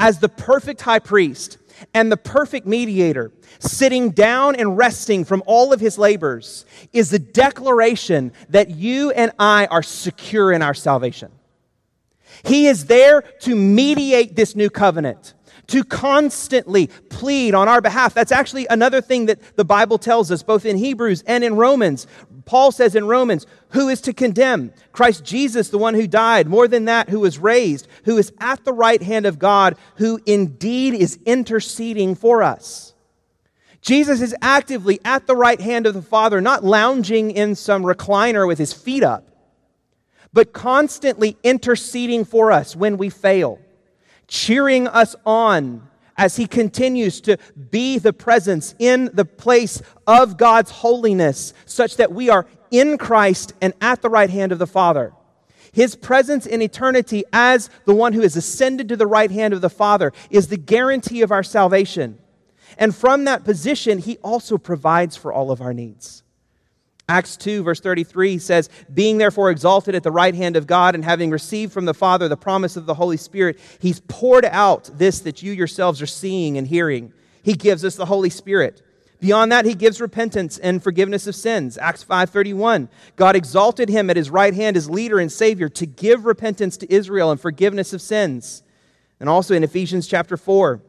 as 0.02 0.20
the 0.20 0.28
perfect 0.28 0.82
high 0.82 1.00
priest, 1.00 1.60
and 1.94 2.12
the 2.12 2.18
perfect 2.18 2.68
mediator, 2.68 3.32
sitting 3.60 4.12
down 4.12 4.56
and 4.56 4.78
resting 4.78 5.26
from 5.26 5.44
all 5.46 5.74
of 5.74 5.80
his 5.80 5.98
labors, 5.98 6.66
is 6.92 7.10
the 7.10 7.20
declaration 7.20 8.32
that 8.50 8.70
you 8.70 9.12
and 9.12 9.32
I 9.40 9.66
are 9.68 9.84
secure 9.84 10.52
in 10.52 10.62
our 10.62 10.74
salvation. 10.74 11.32
He 12.44 12.68
is 12.68 12.86
there 12.86 13.22
to 13.42 13.56
mediate 13.56 14.36
this 14.36 14.56
new 14.56 14.70
covenant, 14.70 15.34
to 15.68 15.84
constantly 15.84 16.88
plead 17.10 17.54
on 17.54 17.68
our 17.68 17.80
behalf. 17.80 18.14
That's 18.14 18.32
actually 18.32 18.68
another 18.70 19.00
thing 19.00 19.28
that 19.28 19.56
the 19.56 19.64
Bible 19.64 19.98
tells 19.98 20.30
us, 20.32 20.44
both 20.44 20.66
in 20.66 20.76
Hebrews 20.78 21.24
and 21.26 21.44
in 21.44 21.56
Romans. 21.56 22.06
Paul 22.46 22.72
says 22.72 22.96
in 22.96 23.08
Romans, 23.08 23.46
who 23.70 23.90
is 23.90 24.02
to 24.02 24.14
condemn? 24.14 24.74
Christ 24.92 25.24
Jesus, 25.24 25.70
the 25.70 25.78
one 25.78 25.94
who 25.94 26.08
died, 26.08 26.48
more 26.48 26.68
than 26.68 26.86
that, 26.86 27.10
who 27.10 27.20
was 27.20 27.40
raised, 27.40 27.88
who 28.06 28.18
is 28.18 28.32
at 28.40 28.64
the 28.66 28.74
right 28.74 29.02
hand 29.02 29.26
of 29.26 29.40
God, 29.40 29.78
who 29.96 30.20
indeed 30.26 30.94
is 30.94 31.20
interceding 31.26 32.16
for 32.16 32.44
us. 32.44 32.94
Jesus 33.82 34.22
is 34.22 34.36
actively 34.42 35.00
at 35.04 35.28
the 35.28 35.36
right 35.36 35.60
hand 35.60 35.86
of 35.86 35.94
the 35.94 36.02
Father, 36.02 36.40
not 36.40 36.64
lounging 36.64 37.32
in 37.32 37.56
some 37.56 37.84
recliner 37.84 38.48
with 38.48 38.58
his 38.58 38.74
feet 38.74 39.04
up, 39.04 39.28
but 40.32 40.54
constantly 40.54 41.38
interceding 41.44 42.24
for 42.24 42.52
us 42.52 42.76
when 42.76 42.98
we 42.98 43.10
fail, 43.10 43.60
cheering 44.28 44.88
us 44.88 45.16
on 45.26 45.88
as 46.18 46.36
he 46.36 46.48
continues 46.48 47.22
to 47.22 47.38
be 47.72 47.98
the 47.98 48.14
presence 48.14 48.76
in 48.80 49.10
the 49.14 49.26
place 49.26 49.82
of 50.06 50.38
God's 50.38 50.72
holiness, 50.72 51.54
such 51.66 51.98
that 51.98 52.12
we 52.12 52.30
are 52.30 52.46
in 52.72 52.98
Christ 52.98 53.54
and 53.62 53.74
at 53.82 54.02
the 54.02 54.10
right 54.10 54.30
hand 54.30 54.52
of 54.52 54.60
the 54.60 54.68
Father. 54.68 55.14
His 55.72 55.96
presence 55.96 56.46
in 56.46 56.62
eternity 56.62 57.24
as 57.34 57.70
the 57.86 57.96
one 57.96 58.14
who 58.14 58.22
has 58.22 58.36
ascended 58.36 58.90
to 58.90 58.96
the 58.96 59.08
right 59.08 59.32
hand 59.32 59.54
of 59.54 59.62
the 59.62 59.70
Father 59.70 60.14
is 60.30 60.48
the 60.48 60.58
guarantee 60.58 61.22
of 61.22 61.32
our 61.32 61.44
salvation. 61.44 62.20
And 62.78 62.96
from 62.96 63.26
that 63.26 63.44
position, 63.44 64.00
he 64.00 64.18
also 64.18 64.58
provides 64.58 65.16
for 65.16 65.34
all 65.34 65.52
of 65.52 65.62
our 65.62 65.74
needs. 65.74 66.23
Acts 67.10 67.36
2, 67.36 67.64
verse 67.64 67.82
33 67.82 68.38
says, 68.38 68.70
Being 68.94 69.18
therefore 69.18 69.52
exalted 69.52 69.94
at 69.94 70.04
the 70.04 70.12
right 70.12 70.34
hand 70.34 70.56
of 70.56 70.68
God, 70.68 70.96
and 70.96 71.04
having 71.04 71.32
received 71.32 71.74
from 71.74 71.86
the 71.86 71.94
Father 71.94 72.28
the 72.28 72.38
promise 72.38 72.78
of 72.78 72.86
the 72.86 72.94
Holy 72.94 73.18
Spirit, 73.18 73.60
He's 73.80 74.00
poured 74.02 74.46
out 74.46 74.90
this 74.94 75.20
that 75.22 75.44
you 75.44 75.52
yourselves 75.52 76.02
are 76.02 76.08
seeing 76.08 76.58
and 76.58 76.68
hearing. 76.68 77.12
He 77.44 77.54
gives 77.54 77.84
us 77.84 77.96
the 77.96 78.06
Holy 78.06 78.30
Spirit. 78.30 78.82
Beyond 79.20 79.54
that, 79.54 79.64
he 79.64 79.74
gives 79.74 80.02
repentance 80.02 80.58
and 80.58 80.84
forgiveness 80.84 81.28
of 81.28 81.36
sins. 81.36 81.78
Acts 81.78 82.04
5:31. 82.04 82.90
God 83.16 83.38
exalted 83.38 83.88
him 83.88 84.10
at 84.10 84.18
his 84.18 84.30
right 84.30 84.54
hand 84.54 84.76
as 84.76 84.90
leader 84.90 85.18
and 85.18 85.32
savior 85.32 85.70
to 85.70 85.86
give 85.86 86.26
repentance 86.26 86.76
to 86.76 86.94
Israel 86.94 87.32
and 87.32 87.40
forgiveness 87.40 87.94
of 87.94 88.02
sins. 88.02 88.64
And 89.22 89.30
also 89.30 89.56
in 89.56 89.64
Ephesians 89.64 90.08
chapter 90.08 90.36
4, 90.36 90.82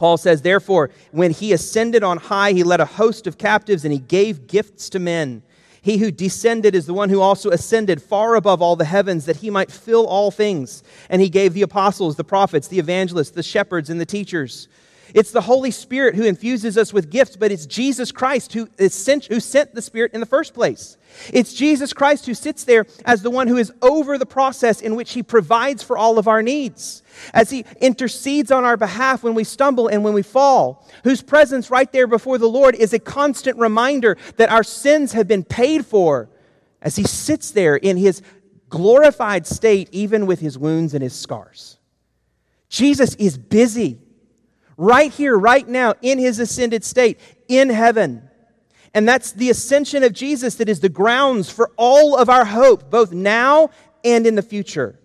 Paul 0.00 0.16
says, 0.16 0.40
Therefore, 0.40 0.88
when 1.10 1.30
he 1.30 1.52
ascended 1.52 2.02
on 2.02 2.16
high, 2.16 2.52
he 2.52 2.62
led 2.62 2.80
a 2.80 2.86
host 2.86 3.26
of 3.26 3.36
captives 3.36 3.84
and 3.84 3.92
he 3.92 3.98
gave 3.98 4.46
gifts 4.46 4.88
to 4.88 4.98
men. 4.98 5.42
He 5.82 5.98
who 5.98 6.10
descended 6.10 6.74
is 6.74 6.86
the 6.86 6.94
one 6.94 7.10
who 7.10 7.20
also 7.20 7.50
ascended 7.50 8.00
far 8.00 8.34
above 8.34 8.62
all 8.62 8.76
the 8.76 8.86
heavens 8.86 9.26
that 9.26 9.36
he 9.36 9.50
might 9.50 9.70
fill 9.70 10.06
all 10.06 10.30
things. 10.30 10.82
And 11.10 11.20
he 11.20 11.28
gave 11.28 11.52
the 11.52 11.60
apostles, 11.60 12.16
the 12.16 12.24
prophets, 12.24 12.66
the 12.66 12.78
evangelists, 12.78 13.32
the 13.32 13.42
shepherds, 13.42 13.90
and 13.90 14.00
the 14.00 14.06
teachers. 14.06 14.68
It's 15.14 15.30
the 15.32 15.40
Holy 15.40 15.70
Spirit 15.70 16.14
who 16.14 16.24
infuses 16.24 16.78
us 16.78 16.92
with 16.92 17.10
gifts, 17.10 17.36
but 17.36 17.50
it's 17.50 17.66
Jesus 17.66 18.12
Christ 18.12 18.52
who, 18.52 18.68
sent, 18.88 19.26
who 19.26 19.40
sent 19.40 19.74
the 19.74 19.82
Spirit 19.82 20.12
in 20.12 20.20
the 20.20 20.26
first 20.26 20.54
place. 20.54 20.96
It's 21.32 21.52
Jesus 21.52 21.92
Christ 21.92 22.26
who 22.26 22.34
sits 22.34 22.64
there 22.64 22.86
as 23.04 23.22
the 23.22 23.30
one 23.30 23.48
who 23.48 23.56
is 23.56 23.72
over 23.82 24.18
the 24.18 24.26
process 24.26 24.80
in 24.80 24.94
which 24.94 25.12
He 25.12 25.22
provides 25.22 25.82
for 25.82 25.98
all 25.98 26.18
of 26.18 26.28
our 26.28 26.42
needs, 26.42 27.02
as 27.34 27.50
He 27.50 27.64
intercedes 27.80 28.50
on 28.50 28.64
our 28.64 28.76
behalf 28.76 29.22
when 29.22 29.34
we 29.34 29.44
stumble 29.44 29.88
and 29.88 30.04
when 30.04 30.14
we 30.14 30.22
fall, 30.22 30.88
whose 31.04 31.22
presence 31.22 31.70
right 31.70 31.90
there 31.92 32.06
before 32.06 32.38
the 32.38 32.48
Lord 32.48 32.74
is 32.74 32.92
a 32.92 32.98
constant 32.98 33.58
reminder 33.58 34.16
that 34.36 34.50
our 34.50 34.64
sins 34.64 35.12
have 35.12 35.26
been 35.26 35.44
paid 35.44 35.84
for, 35.84 36.30
as 36.80 36.96
He 36.96 37.04
sits 37.04 37.50
there 37.50 37.76
in 37.76 37.96
His 37.96 38.22
glorified 38.68 39.46
state, 39.46 39.88
even 39.90 40.26
with 40.26 40.40
His 40.40 40.56
wounds 40.56 40.94
and 40.94 41.02
His 41.02 41.14
scars. 41.14 41.78
Jesus 42.68 43.16
is 43.16 43.36
busy 43.36 43.98
right 44.80 45.12
here, 45.12 45.38
right 45.38 45.68
now, 45.68 45.94
in 46.00 46.18
his 46.18 46.38
ascended 46.38 46.82
state, 46.82 47.20
in 47.48 47.68
heaven. 47.68 48.28
And 48.94 49.06
that's 49.06 49.32
the 49.32 49.50
ascension 49.50 50.02
of 50.02 50.14
Jesus 50.14 50.54
that 50.54 50.70
is 50.70 50.80
the 50.80 50.88
grounds 50.88 51.50
for 51.50 51.70
all 51.76 52.16
of 52.16 52.30
our 52.30 52.46
hope, 52.46 52.90
both 52.90 53.12
now 53.12 53.70
and 54.02 54.26
in 54.26 54.36
the 54.36 54.42
future. 54.42 54.98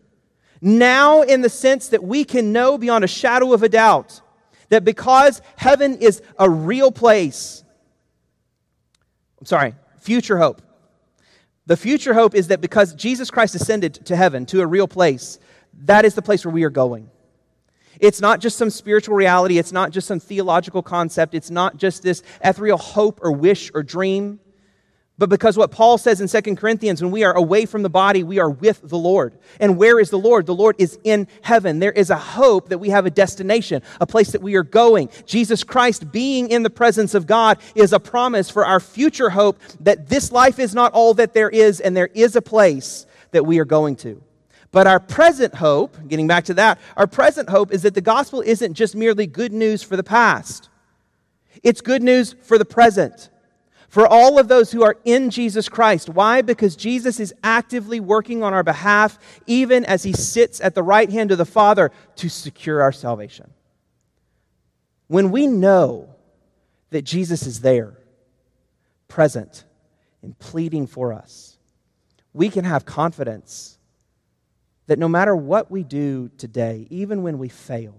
Now, 0.62 1.24
in 1.24 1.42
the 1.42 1.50
sense 1.50 1.90
that 1.90 2.02
we 2.02 2.24
can 2.24 2.54
know 2.54 2.78
beyond 2.78 3.04
a 3.04 3.08
shadow 3.08 3.54
of 3.54 3.64
a 3.64 3.70
doubt 3.70 4.22
that 4.70 4.86
because 4.86 5.42
heaven 5.58 5.98
is 5.98 6.22
a 6.40 6.50
real 6.50 6.92
place, 6.92 7.64
I'm 9.40 9.46
sorry, 9.46 9.76
future 10.00 10.38
hope. 10.38 10.62
The 11.66 11.78
future 11.78 12.14
hope 12.14 12.34
is 12.34 12.48
that 12.48 12.62
because 12.62 12.94
Jesus 12.94 13.30
Christ 13.30 13.56
ascended 13.56 14.06
to 14.06 14.16
heaven, 14.16 14.46
to 14.48 14.62
a 14.62 14.68
real 14.68 14.88
place, 14.88 15.38
that 15.84 16.06
is 16.06 16.16
the 16.16 16.22
place 16.22 16.46
where 16.46 16.54
we 16.54 16.64
are 16.64 16.70
going. 16.70 17.10
It's 18.00 18.22
not 18.22 18.40
just 18.40 18.58
some 18.58 18.70
spiritual 18.70 19.16
reality. 19.16 19.58
It's 19.58 19.72
not 19.72 19.92
just 19.92 20.08
some 20.08 20.20
theological 20.20 20.84
concept. 20.84 21.34
It's 21.34 21.52
not 21.52 21.78
just 21.78 22.04
this 22.04 22.24
ethereal 22.44 22.78
hope 22.78 23.20
or 23.22 23.32
wish 23.32 23.72
or 23.74 23.84
dream. 23.84 24.40
But 25.18 25.30
because 25.30 25.56
what 25.56 25.72
Paul 25.72 25.98
says 25.98 26.20
in 26.20 26.44
2 26.44 26.56
Corinthians, 26.56 27.02
when 27.02 27.12
we 27.12 27.24
are 27.24 27.34
away 27.34 27.66
from 27.66 27.84
the 27.84 27.90
body, 27.90 28.24
we 28.24 28.40
are 28.40 28.50
with 28.50 28.82
the 28.84 28.98
Lord. 28.98 29.38
And 29.62 29.78
where 29.78 29.98
is 29.98 30.10
the 30.10 30.20
Lord? 30.20 30.46
The 30.46 30.54
Lord 30.54 30.76
is 30.78 31.00
in 31.06 31.30
heaven. 31.42 31.80
There 31.80 31.94
is 31.94 32.10
a 32.10 32.18
hope 32.18 32.68
that 32.68 32.80
we 32.80 32.90
have 32.90 33.06
a 33.06 33.10
destination, 33.10 33.82
a 34.02 34.06
place 34.06 34.32
that 34.32 34.42
we 34.42 34.56
are 34.56 34.64
going. 34.64 35.10
Jesus 35.26 35.64
Christ 35.64 36.12
being 36.12 36.50
in 36.50 36.64
the 36.64 36.70
presence 36.70 37.14
of 37.14 37.28
God 37.28 37.60
is 37.76 37.94
a 37.94 38.00
promise 38.00 38.50
for 38.50 38.66
our 38.66 38.82
future 38.82 39.30
hope 39.30 39.58
that 39.80 40.10
this 40.10 40.34
life 40.34 40.60
is 40.60 40.76
not 40.76 40.92
all 40.92 41.14
that 41.14 41.34
there 41.34 41.50
is, 41.50 41.80
and 41.80 41.96
there 41.96 42.10
is 42.14 42.36
a 42.36 42.42
place 42.42 43.06
that 43.32 43.46
we 43.46 43.60
are 43.60 43.66
going 43.66 43.96
to. 43.98 44.22
But 44.76 44.88
our 44.88 45.00
present 45.00 45.56
hope, 45.56 45.96
getting 46.06 46.28
back 46.28 46.44
to 46.46 46.54
that, 46.56 46.82
our 46.98 47.08
present 47.08 47.48
hope 47.48 47.72
is 47.72 47.84
that 47.84 47.94
the 47.94 48.02
gospel 48.02 48.42
isn't 48.42 48.74
just 48.74 48.94
merely 48.94 49.26
good 49.26 49.54
news 49.54 49.82
for 49.82 49.96
the 49.96 50.04
past, 50.04 50.68
it's 51.64 51.80
good 51.80 52.04
news 52.04 52.36
for 52.42 52.58
the 52.58 52.66
present. 52.66 53.30
For 53.88 54.06
all 54.06 54.38
of 54.38 54.50
those 54.50 54.74
who 54.74 54.84
are 54.84 54.98
in 55.06 55.30
Jesus 55.30 55.70
Christ. 55.70 56.10
Why? 56.10 56.42
Because 56.42 56.76
Jesus 56.76 57.22
is 57.22 57.34
actively 57.42 58.02
working 58.02 58.44
on 58.44 58.54
our 58.54 58.64
behalf, 58.64 59.18
even 59.48 59.86
as 59.86 60.04
he 60.04 60.12
sits 60.12 60.60
at 60.60 60.76
the 60.76 60.84
right 60.84 61.10
hand 61.10 61.32
of 61.32 61.38
the 61.38 61.46
Father 61.46 61.90
to 62.18 62.28
secure 62.28 62.82
our 62.82 62.92
salvation. 62.92 63.52
When 65.08 65.32
we 65.32 65.48
know 65.48 66.10
that 66.90 67.04
Jesus 67.04 67.48
is 67.48 67.62
there, 67.62 67.94
present, 69.08 69.64
and 70.22 70.38
pleading 70.38 70.88
for 70.88 71.14
us, 71.14 71.58
we 72.34 72.50
can 72.50 72.66
have 72.66 72.86
confidence 72.86 73.75
that 74.88 75.00
no 75.00 75.08
matter 75.08 75.36
what 75.36 75.72
we 75.72 75.84
do 75.84 76.30
today, 76.38 76.88
even 76.90 77.24
when 77.24 77.38
we 77.38 77.50
fail, 77.50 77.96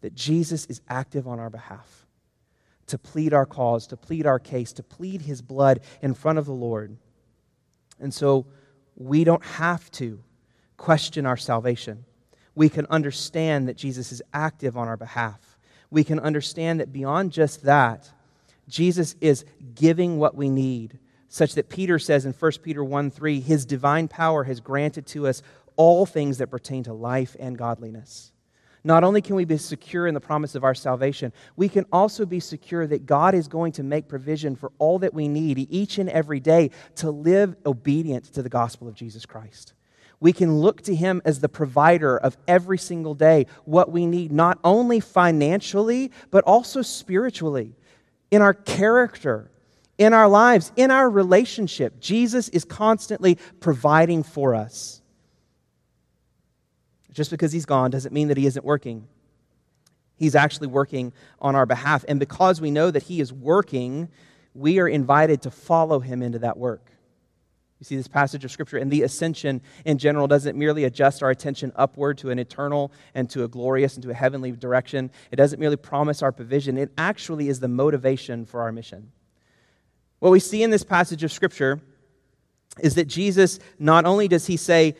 that 0.00 0.14
Jesus 0.14 0.66
is 0.66 0.80
active 0.88 1.26
on 1.26 1.38
our 1.38 1.50
behalf 1.50 2.04
to 2.86 2.98
plead 2.98 3.32
our 3.32 3.46
cause, 3.46 3.86
to 3.88 3.96
plead 3.96 4.26
our 4.26 4.38
case, 4.38 4.72
to 4.74 4.82
plead 4.82 5.22
his 5.22 5.40
blood 5.40 5.80
in 6.02 6.14
front 6.14 6.38
of 6.38 6.46
the 6.46 6.52
Lord. 6.52 6.96
And 7.98 8.12
so 8.12 8.46
we 8.96 9.24
don't 9.24 9.44
have 9.44 9.90
to 9.92 10.22
question 10.76 11.26
our 11.26 11.36
salvation. 11.36 12.04
We 12.54 12.68
can 12.68 12.86
understand 12.90 13.68
that 13.68 13.76
Jesus 13.76 14.12
is 14.12 14.22
active 14.32 14.76
on 14.76 14.88
our 14.88 14.96
behalf. 14.96 15.58
We 15.90 16.04
can 16.04 16.20
understand 16.20 16.80
that 16.80 16.92
beyond 16.92 17.32
just 17.32 17.62
that, 17.64 18.10
Jesus 18.68 19.16
is 19.20 19.44
giving 19.74 20.18
what 20.18 20.34
we 20.34 20.48
need, 20.48 20.98
such 21.28 21.54
that 21.54 21.68
Peter 21.68 21.98
says 21.98 22.24
in 22.26 22.32
1 22.32 22.52
Peter 22.62 22.82
1 22.82 23.10
3, 23.10 23.40
his 23.40 23.66
divine 23.66 24.08
power 24.08 24.44
has 24.44 24.60
granted 24.60 25.06
to 25.06 25.26
us 25.26 25.42
all 25.76 26.06
things 26.06 26.38
that 26.38 26.48
pertain 26.48 26.84
to 26.84 26.92
life 26.92 27.36
and 27.38 27.58
godliness. 27.58 28.32
Not 28.86 29.02
only 29.02 29.22
can 29.22 29.34
we 29.34 29.46
be 29.46 29.56
secure 29.56 30.06
in 30.06 30.12
the 30.12 30.20
promise 30.20 30.54
of 30.54 30.62
our 30.62 30.74
salvation, 30.74 31.32
we 31.56 31.70
can 31.70 31.86
also 31.90 32.26
be 32.26 32.38
secure 32.38 32.86
that 32.86 33.06
God 33.06 33.34
is 33.34 33.48
going 33.48 33.72
to 33.72 33.82
make 33.82 34.08
provision 34.08 34.56
for 34.56 34.72
all 34.78 34.98
that 34.98 35.14
we 35.14 35.26
need 35.26 35.66
each 35.70 35.96
and 35.96 36.10
every 36.10 36.38
day 36.38 36.70
to 36.96 37.10
live 37.10 37.56
obedient 37.64 38.24
to 38.34 38.42
the 38.42 38.50
gospel 38.50 38.86
of 38.86 38.94
Jesus 38.94 39.24
Christ. 39.24 39.72
We 40.20 40.34
can 40.34 40.58
look 40.58 40.82
to 40.82 40.94
Him 40.94 41.22
as 41.24 41.40
the 41.40 41.48
provider 41.48 42.18
of 42.18 42.36
every 42.46 42.78
single 42.78 43.14
day 43.14 43.46
what 43.64 43.90
we 43.90 44.06
need, 44.06 44.32
not 44.32 44.58
only 44.62 45.00
financially, 45.00 46.12
but 46.30 46.44
also 46.44 46.82
spiritually, 46.82 47.76
in 48.30 48.42
our 48.42 48.54
character, 48.54 49.50
in 49.96 50.12
our 50.12 50.28
lives, 50.28 50.72
in 50.76 50.90
our 50.90 51.08
relationship. 51.08 52.00
Jesus 52.00 52.48
is 52.50 52.64
constantly 52.64 53.38
providing 53.60 54.22
for 54.22 54.54
us. 54.54 55.00
Just 57.14 57.30
because 57.30 57.52
he's 57.52 57.64
gone 57.64 57.90
doesn't 57.90 58.12
mean 58.12 58.28
that 58.28 58.36
he 58.36 58.46
isn't 58.46 58.64
working. 58.64 59.06
He's 60.16 60.34
actually 60.34 60.66
working 60.66 61.12
on 61.40 61.54
our 61.54 61.64
behalf. 61.64 62.04
And 62.06 62.20
because 62.20 62.60
we 62.60 62.70
know 62.70 62.90
that 62.90 63.04
he 63.04 63.20
is 63.20 63.32
working, 63.32 64.08
we 64.52 64.78
are 64.80 64.88
invited 64.88 65.42
to 65.42 65.50
follow 65.50 66.00
him 66.00 66.22
into 66.22 66.40
that 66.40 66.58
work. 66.58 66.90
You 67.80 67.84
see 67.84 67.96
this 67.96 68.08
passage 68.08 68.44
of 68.44 68.50
Scripture, 68.50 68.78
and 68.78 68.90
the 68.90 69.02
ascension 69.02 69.60
in 69.84 69.98
general 69.98 70.26
doesn't 70.26 70.56
merely 70.56 70.84
adjust 70.84 71.22
our 71.22 71.30
attention 71.30 71.72
upward 71.76 72.18
to 72.18 72.30
an 72.30 72.38
eternal 72.38 72.92
and 73.14 73.28
to 73.30 73.44
a 73.44 73.48
glorious 73.48 73.94
and 73.94 74.02
to 74.04 74.10
a 74.10 74.14
heavenly 74.14 74.52
direction. 74.52 75.10
It 75.30 75.36
doesn't 75.36 75.58
merely 75.58 75.76
promise 75.76 76.22
our 76.22 76.32
provision, 76.32 76.78
it 76.78 76.92
actually 76.96 77.48
is 77.48 77.60
the 77.60 77.68
motivation 77.68 78.46
for 78.46 78.62
our 78.62 78.72
mission. 78.72 79.10
What 80.20 80.30
we 80.30 80.40
see 80.40 80.62
in 80.62 80.70
this 80.70 80.84
passage 80.84 81.22
of 81.24 81.32
Scripture 81.32 81.80
is 82.80 82.94
that 82.94 83.06
Jesus, 83.06 83.58
not 83.78 84.04
only 84.04 84.28
does 84.28 84.46
he 84.46 84.56
say, 84.56 84.94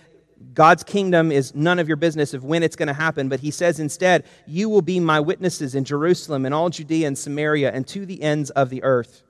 God's 0.52 0.84
kingdom 0.84 1.32
is 1.32 1.54
none 1.54 1.78
of 1.78 1.88
your 1.88 1.96
business 1.96 2.34
of 2.34 2.44
when 2.44 2.62
it's 2.62 2.76
going 2.76 2.88
to 2.88 2.94
happen, 2.94 3.28
but 3.28 3.40
he 3.40 3.50
says 3.50 3.80
instead, 3.80 4.24
You 4.46 4.68
will 4.68 4.82
be 4.82 5.00
my 5.00 5.20
witnesses 5.20 5.74
in 5.74 5.84
Jerusalem 5.84 6.44
and 6.44 6.54
all 6.54 6.70
Judea 6.70 7.06
and 7.06 7.18
Samaria 7.18 7.72
and 7.72 7.86
to 7.88 8.06
the 8.06 8.22
ends 8.22 8.50
of 8.50 8.70
the 8.70 8.82
earth. 8.82 9.22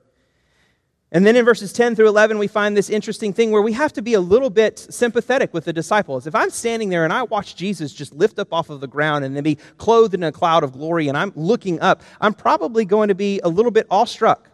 And 1.11 1.25
then 1.25 1.35
in 1.35 1.45
verses 1.45 1.71
10 1.71 1.95
through 1.95 2.09
11, 2.09 2.39
we 2.39 2.47
find 2.47 2.75
this 2.75 2.89
interesting 2.89 3.31
thing 3.31 3.51
where 3.51 3.61
we 3.61 3.73
have 3.73 3.93
to 3.93 4.01
be 4.01 4.15
a 4.15 4.19
little 4.19 4.49
bit 4.49 4.79
sympathetic 4.79 5.53
with 5.53 5.63
the 5.63 5.71
disciples. 5.71 6.27
If 6.27 6.35
I'm 6.35 6.49
standing 6.49 6.89
there 6.89 7.03
and 7.03 7.13
I 7.13 7.23
watch 7.23 7.55
Jesus 7.55 7.93
just 7.93 8.13
lift 8.13 8.37
up 8.37 8.51
off 8.51 8.69
of 8.69 8.81
the 8.81 8.87
ground 8.87 9.23
and 9.23 9.35
then 9.35 9.43
be 9.43 9.55
clothed 9.77 10.13
in 10.13 10.23
a 10.23 10.31
cloud 10.31 10.63
of 10.63 10.73
glory 10.73 11.07
and 11.07 11.17
I'm 11.17 11.31
looking 11.35 11.79
up, 11.79 12.01
I'm 12.19 12.33
probably 12.33 12.85
going 12.85 13.09
to 13.09 13.15
be 13.15 13.39
a 13.43 13.47
little 13.47 13.71
bit 13.71 13.87
awestruck. 13.89 14.49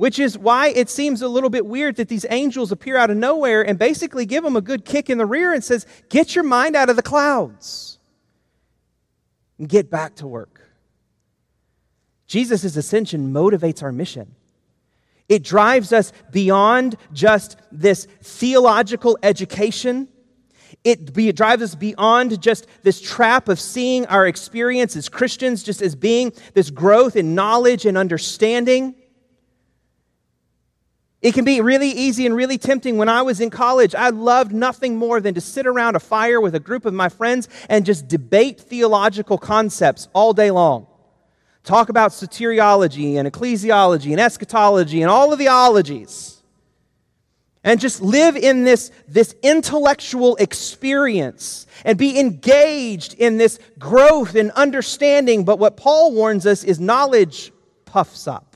Which 0.00 0.18
is 0.18 0.38
why 0.38 0.68
it 0.68 0.88
seems 0.88 1.20
a 1.20 1.28
little 1.28 1.50
bit 1.50 1.66
weird 1.66 1.96
that 1.96 2.08
these 2.08 2.24
angels 2.30 2.72
appear 2.72 2.96
out 2.96 3.10
of 3.10 3.18
nowhere 3.18 3.60
and 3.60 3.78
basically 3.78 4.24
give 4.24 4.42
them 4.42 4.56
a 4.56 4.62
good 4.62 4.86
kick 4.86 5.10
in 5.10 5.18
the 5.18 5.26
rear 5.26 5.52
and 5.52 5.62
says, 5.62 5.84
"Get 6.08 6.34
your 6.34 6.42
mind 6.42 6.74
out 6.74 6.88
of 6.88 6.96
the 6.96 7.02
clouds 7.02 7.98
and 9.58 9.68
get 9.68 9.90
back 9.90 10.14
to 10.14 10.26
work." 10.26 10.62
Jesus' 12.26 12.76
ascension 12.76 13.30
motivates 13.30 13.82
our 13.82 13.92
mission. 13.92 14.34
It 15.28 15.42
drives 15.42 15.92
us 15.92 16.14
beyond 16.30 16.96
just 17.12 17.58
this 17.70 18.06
theological 18.22 19.18
education. 19.22 20.08
It, 20.82 21.12
be, 21.12 21.28
it, 21.28 21.36
drives 21.36 21.62
us 21.62 21.74
beyond 21.74 22.40
just 22.40 22.66
this 22.82 23.02
trap 23.02 23.50
of 23.50 23.60
seeing 23.60 24.06
our 24.06 24.26
experience 24.26 24.96
as 24.96 25.10
Christians 25.10 25.62
just 25.62 25.82
as 25.82 25.94
being 25.94 26.32
this 26.54 26.70
growth 26.70 27.16
in 27.16 27.34
knowledge 27.34 27.84
and 27.84 27.98
understanding. 27.98 28.94
It 31.22 31.34
can 31.34 31.44
be 31.44 31.60
really 31.60 31.90
easy 31.90 32.24
and 32.24 32.34
really 32.34 32.56
tempting. 32.56 32.96
When 32.96 33.10
I 33.10 33.22
was 33.22 33.40
in 33.40 33.50
college, 33.50 33.94
I 33.94 34.08
loved 34.08 34.52
nothing 34.52 34.96
more 34.96 35.20
than 35.20 35.34
to 35.34 35.40
sit 35.40 35.66
around 35.66 35.94
a 35.94 36.00
fire 36.00 36.40
with 36.40 36.54
a 36.54 36.60
group 36.60 36.86
of 36.86 36.94
my 36.94 37.10
friends 37.10 37.48
and 37.68 37.84
just 37.84 38.08
debate 38.08 38.58
theological 38.60 39.36
concepts 39.36 40.08
all 40.14 40.32
day 40.32 40.50
long. 40.50 40.86
Talk 41.62 41.90
about 41.90 42.12
soteriology 42.12 43.16
and 43.16 43.30
ecclesiology 43.30 44.12
and 44.12 44.20
eschatology 44.20 45.02
and 45.02 45.10
all 45.10 45.30
of 45.32 45.38
the 45.38 45.48
ologies. 45.48 46.42
And 47.62 47.78
just 47.78 48.00
live 48.00 48.36
in 48.36 48.64
this, 48.64 48.90
this 49.06 49.34
intellectual 49.42 50.36
experience 50.36 51.66
and 51.84 51.98
be 51.98 52.18
engaged 52.18 53.12
in 53.14 53.36
this 53.36 53.58
growth 53.78 54.34
and 54.34 54.50
understanding. 54.52 55.44
But 55.44 55.58
what 55.58 55.76
Paul 55.76 56.14
warns 56.14 56.46
us 56.46 56.64
is 56.64 56.80
knowledge 56.80 57.52
puffs 57.84 58.26
up. 58.26 58.49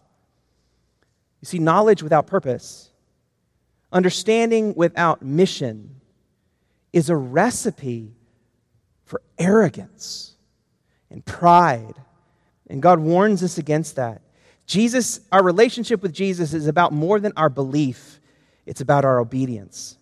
You 1.45 1.47
see, 1.47 1.59
knowledge 1.59 2.03
without 2.03 2.27
purpose, 2.27 2.89
understanding 3.93 4.73
without 4.77 5.21
mission, 5.21 6.01
is 6.91 7.11
a 7.11 7.17
recipe 7.17 8.15
for 9.05 9.21
arrogance 9.39 10.37
and 11.11 11.23
pride. 11.23 11.97
And 12.71 12.81
God 12.81 12.99
warns 12.99 13.43
us 13.43 13.59
against 13.59 13.97
that. 13.97 14.23
Jesus, 14.65 15.21
our 15.31 15.43
relationship 15.43 16.01
with 16.01 16.15
Jesus 16.15 16.55
is 16.55 16.67
about 16.67 16.95
more 16.95 17.21
than 17.21 17.35
our 17.37 17.51
belief, 17.51 18.21
it's 18.65 18.81
about 18.81 19.05
our 19.05 19.21
obedience. 19.21 19.99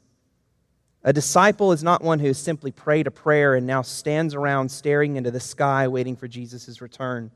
A 1.02 1.12
disciple 1.12 1.72
is 1.72 1.82
not 1.82 2.04
one 2.04 2.20
who 2.20 2.28
has 2.28 2.38
simply 2.38 2.70
prayed 2.70 3.08
a 3.08 3.10
prayer 3.10 3.56
and 3.56 3.66
now 3.66 3.82
stands 3.82 4.32
around 4.32 4.70
staring 4.70 5.16
into 5.16 5.32
the 5.32 5.40
sky 5.40 5.88
waiting 5.88 6.14
for 6.14 6.28
Jesus' 6.28 6.80
return. 6.80 7.32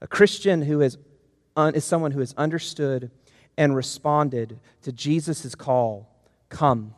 A 0.00 0.08
Christian 0.08 0.62
who 0.62 0.80
is, 0.80 0.98
is 1.56 1.84
someone 1.84 2.10
who 2.10 2.18
has 2.18 2.34
understood 2.36 3.12
and 3.58 3.74
responded 3.74 4.60
to 4.82 4.92
Jesus' 4.92 5.54
call 5.54 6.08
Come, 6.48 6.94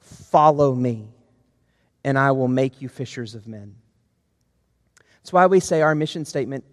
follow 0.00 0.74
me, 0.74 1.06
and 2.02 2.18
I 2.18 2.32
will 2.32 2.48
make 2.48 2.82
you 2.82 2.88
fishers 2.88 3.36
of 3.36 3.46
men. 3.46 3.76
That's 5.18 5.32
why 5.32 5.46
we 5.46 5.60
say 5.60 5.82
our 5.82 5.94
mission 5.94 6.24
statement 6.24 6.64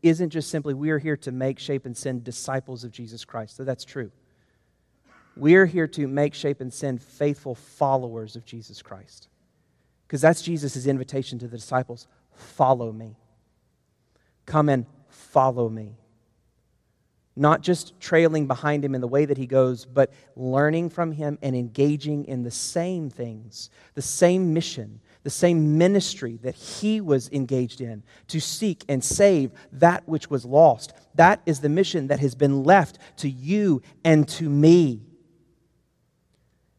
isn't 0.00 0.30
just 0.30 0.48
simply 0.50 0.74
we 0.74 0.90
are 0.90 0.98
here 0.98 1.16
to 1.16 1.32
make, 1.32 1.58
shape, 1.58 1.86
and 1.86 1.96
send 1.96 2.22
disciples 2.22 2.84
of 2.84 2.92
Jesus 2.92 3.24
Christ. 3.24 3.56
So 3.56 3.64
that's 3.64 3.84
true. 3.84 4.12
We 5.36 5.56
are 5.56 5.66
here 5.66 5.88
to 5.88 6.06
make, 6.06 6.34
shape, 6.34 6.60
and 6.60 6.72
send 6.72 7.02
faithful 7.02 7.56
followers 7.56 8.36
of 8.36 8.44
Jesus 8.44 8.80
Christ. 8.80 9.26
Because 10.06 10.20
that's 10.20 10.42
Jesus' 10.42 10.86
invitation 10.86 11.40
to 11.40 11.48
the 11.48 11.56
disciples 11.56 12.06
follow 12.36 12.92
me. 12.92 13.16
Come 14.46 14.68
and 14.68 14.86
follow 15.08 15.68
me 15.68 15.96
not 17.36 17.62
just 17.62 17.98
trailing 18.00 18.46
behind 18.46 18.84
him 18.84 18.94
in 18.94 19.00
the 19.00 19.08
way 19.08 19.24
that 19.24 19.38
he 19.38 19.46
goes, 19.46 19.84
but 19.84 20.12
learning 20.36 20.90
from 20.90 21.12
him 21.12 21.38
and 21.42 21.56
engaging 21.56 22.24
in 22.26 22.42
the 22.42 22.50
same 22.50 23.10
things, 23.10 23.70
the 23.94 24.02
same 24.02 24.54
mission, 24.54 25.00
the 25.24 25.30
same 25.30 25.76
ministry 25.76 26.38
that 26.42 26.54
he 26.54 27.00
was 27.00 27.28
engaged 27.32 27.80
in 27.80 28.02
to 28.28 28.40
seek 28.40 28.84
and 28.88 29.02
save 29.02 29.50
that 29.72 30.06
which 30.06 30.30
was 30.30 30.44
lost. 30.44 30.92
That 31.14 31.40
is 31.46 31.60
the 31.60 31.68
mission 31.68 32.08
that 32.08 32.20
has 32.20 32.34
been 32.34 32.62
left 32.62 32.98
to 33.18 33.28
you 33.28 33.82
and 34.04 34.28
to 34.28 34.48
me. 34.48 35.00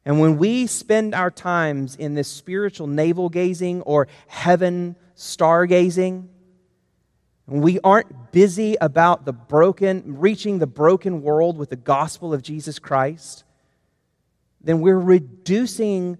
And 0.06 0.20
when 0.20 0.38
we 0.38 0.68
spend 0.68 1.16
our 1.16 1.32
times 1.32 1.96
in 1.96 2.14
this 2.14 2.28
spiritual 2.28 2.86
navel 2.86 3.28
gazing 3.28 3.82
or 3.82 4.08
heaven 4.28 4.96
stargazing, 5.18 6.28
we 7.48 7.80
aren't 7.82 8.32
busy 8.32 8.76
about 8.82 9.26
the 9.26 9.34
broken, 9.34 10.18
reaching 10.20 10.60
the 10.60 10.68
broken 10.68 11.22
world 11.22 11.58
with 11.58 11.70
the 11.70 11.76
gospel 11.76 12.34
of 12.34 12.42
Jesus 12.42 12.80
Christ, 12.80 13.44
then 14.62 14.82
we're 14.82 15.00
reducing 15.00 16.18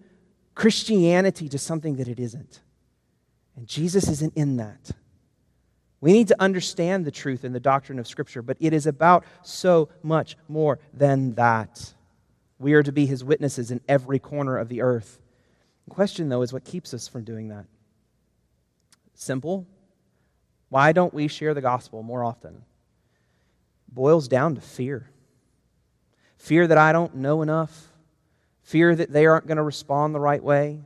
Christianity 0.54 1.50
to 1.50 1.58
something 1.58 1.96
that 1.96 2.08
it 2.08 2.20
isn't. 2.20 2.62
And 3.56 3.68
Jesus 3.68 4.08
isn't 4.08 4.34
in 4.36 4.58
that. 4.58 4.92
We 6.00 6.14
need 6.14 6.28
to 6.28 6.40
understand 6.40 7.06
the 7.06 7.12
truth 7.12 7.44
and 7.44 7.56
the 7.56 7.60
doctrine 7.60 7.98
of 7.98 8.08
Scripture, 8.08 8.44
but 8.44 8.58
it 8.60 8.74
is 8.74 8.86
about 8.86 9.26
so 9.42 9.90
much 10.04 10.38
more 10.48 10.78
than 10.94 11.34
that. 11.36 11.94
We 12.60 12.74
are 12.74 12.84
to 12.84 12.92
be 12.92 13.08
his 13.08 13.24
witnesses 13.24 13.72
in 13.72 13.82
every 13.88 14.20
corner 14.20 14.58
of 14.58 14.70
the 14.70 14.82
earth. 14.82 15.20
The 15.88 15.96
question, 15.96 16.30
though, 16.30 16.44
is 16.44 16.54
what 16.54 16.64
keeps 16.64 16.94
us 16.94 17.08
from 17.08 17.24
doing 17.24 17.48
that? 17.48 17.66
Simple 19.16 19.66
why 20.76 20.92
don't 20.92 21.14
we 21.14 21.30
share 21.30 21.54
the 21.54 21.62
gospel 21.62 22.04
more 22.04 22.22
often? 22.22 22.62
boils 23.88 24.28
down 24.28 24.56
to 24.56 24.60
fear. 24.60 25.10
Fear 26.36 26.68
that 26.68 26.78
I 26.78 26.92
don't 26.92 27.16
know 27.16 27.42
enough. 27.42 27.88
Fear 28.64 28.94
that 28.98 29.10
they 29.10 29.26
aren't 29.26 29.48
going 29.48 29.56
to 29.56 29.64
respond 29.64 30.14
the 30.14 30.20
right 30.20 30.44
way. 30.44 30.82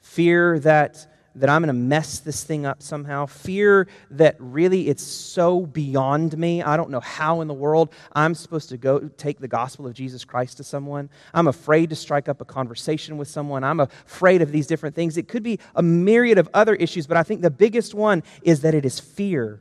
Fear 0.00 0.60
that 0.60 1.12
that 1.36 1.48
I'm 1.48 1.62
going 1.62 1.68
to 1.68 1.72
mess 1.72 2.20
this 2.20 2.44
thing 2.44 2.64
up 2.64 2.82
somehow. 2.82 3.26
Fear 3.26 3.88
that 4.12 4.36
really 4.38 4.88
it's 4.88 5.02
so 5.02 5.66
beyond 5.66 6.36
me. 6.38 6.62
I 6.62 6.76
don't 6.76 6.90
know 6.90 7.00
how 7.00 7.40
in 7.40 7.48
the 7.48 7.54
world 7.54 7.92
I'm 8.12 8.34
supposed 8.34 8.68
to 8.68 8.76
go 8.76 9.00
take 9.16 9.40
the 9.40 9.48
gospel 9.48 9.86
of 9.86 9.94
Jesus 9.94 10.24
Christ 10.24 10.58
to 10.58 10.64
someone. 10.64 11.10
I'm 11.32 11.48
afraid 11.48 11.90
to 11.90 11.96
strike 11.96 12.28
up 12.28 12.40
a 12.40 12.44
conversation 12.44 13.16
with 13.16 13.28
someone. 13.28 13.64
I'm 13.64 13.80
afraid 13.80 14.42
of 14.42 14.52
these 14.52 14.66
different 14.66 14.94
things. 14.94 15.16
It 15.16 15.28
could 15.28 15.42
be 15.42 15.58
a 15.74 15.82
myriad 15.82 16.38
of 16.38 16.48
other 16.54 16.74
issues, 16.74 17.06
but 17.06 17.16
I 17.16 17.22
think 17.22 17.42
the 17.42 17.50
biggest 17.50 17.94
one 17.94 18.22
is 18.42 18.60
that 18.60 18.74
it 18.74 18.84
is 18.84 19.00
fear 19.00 19.60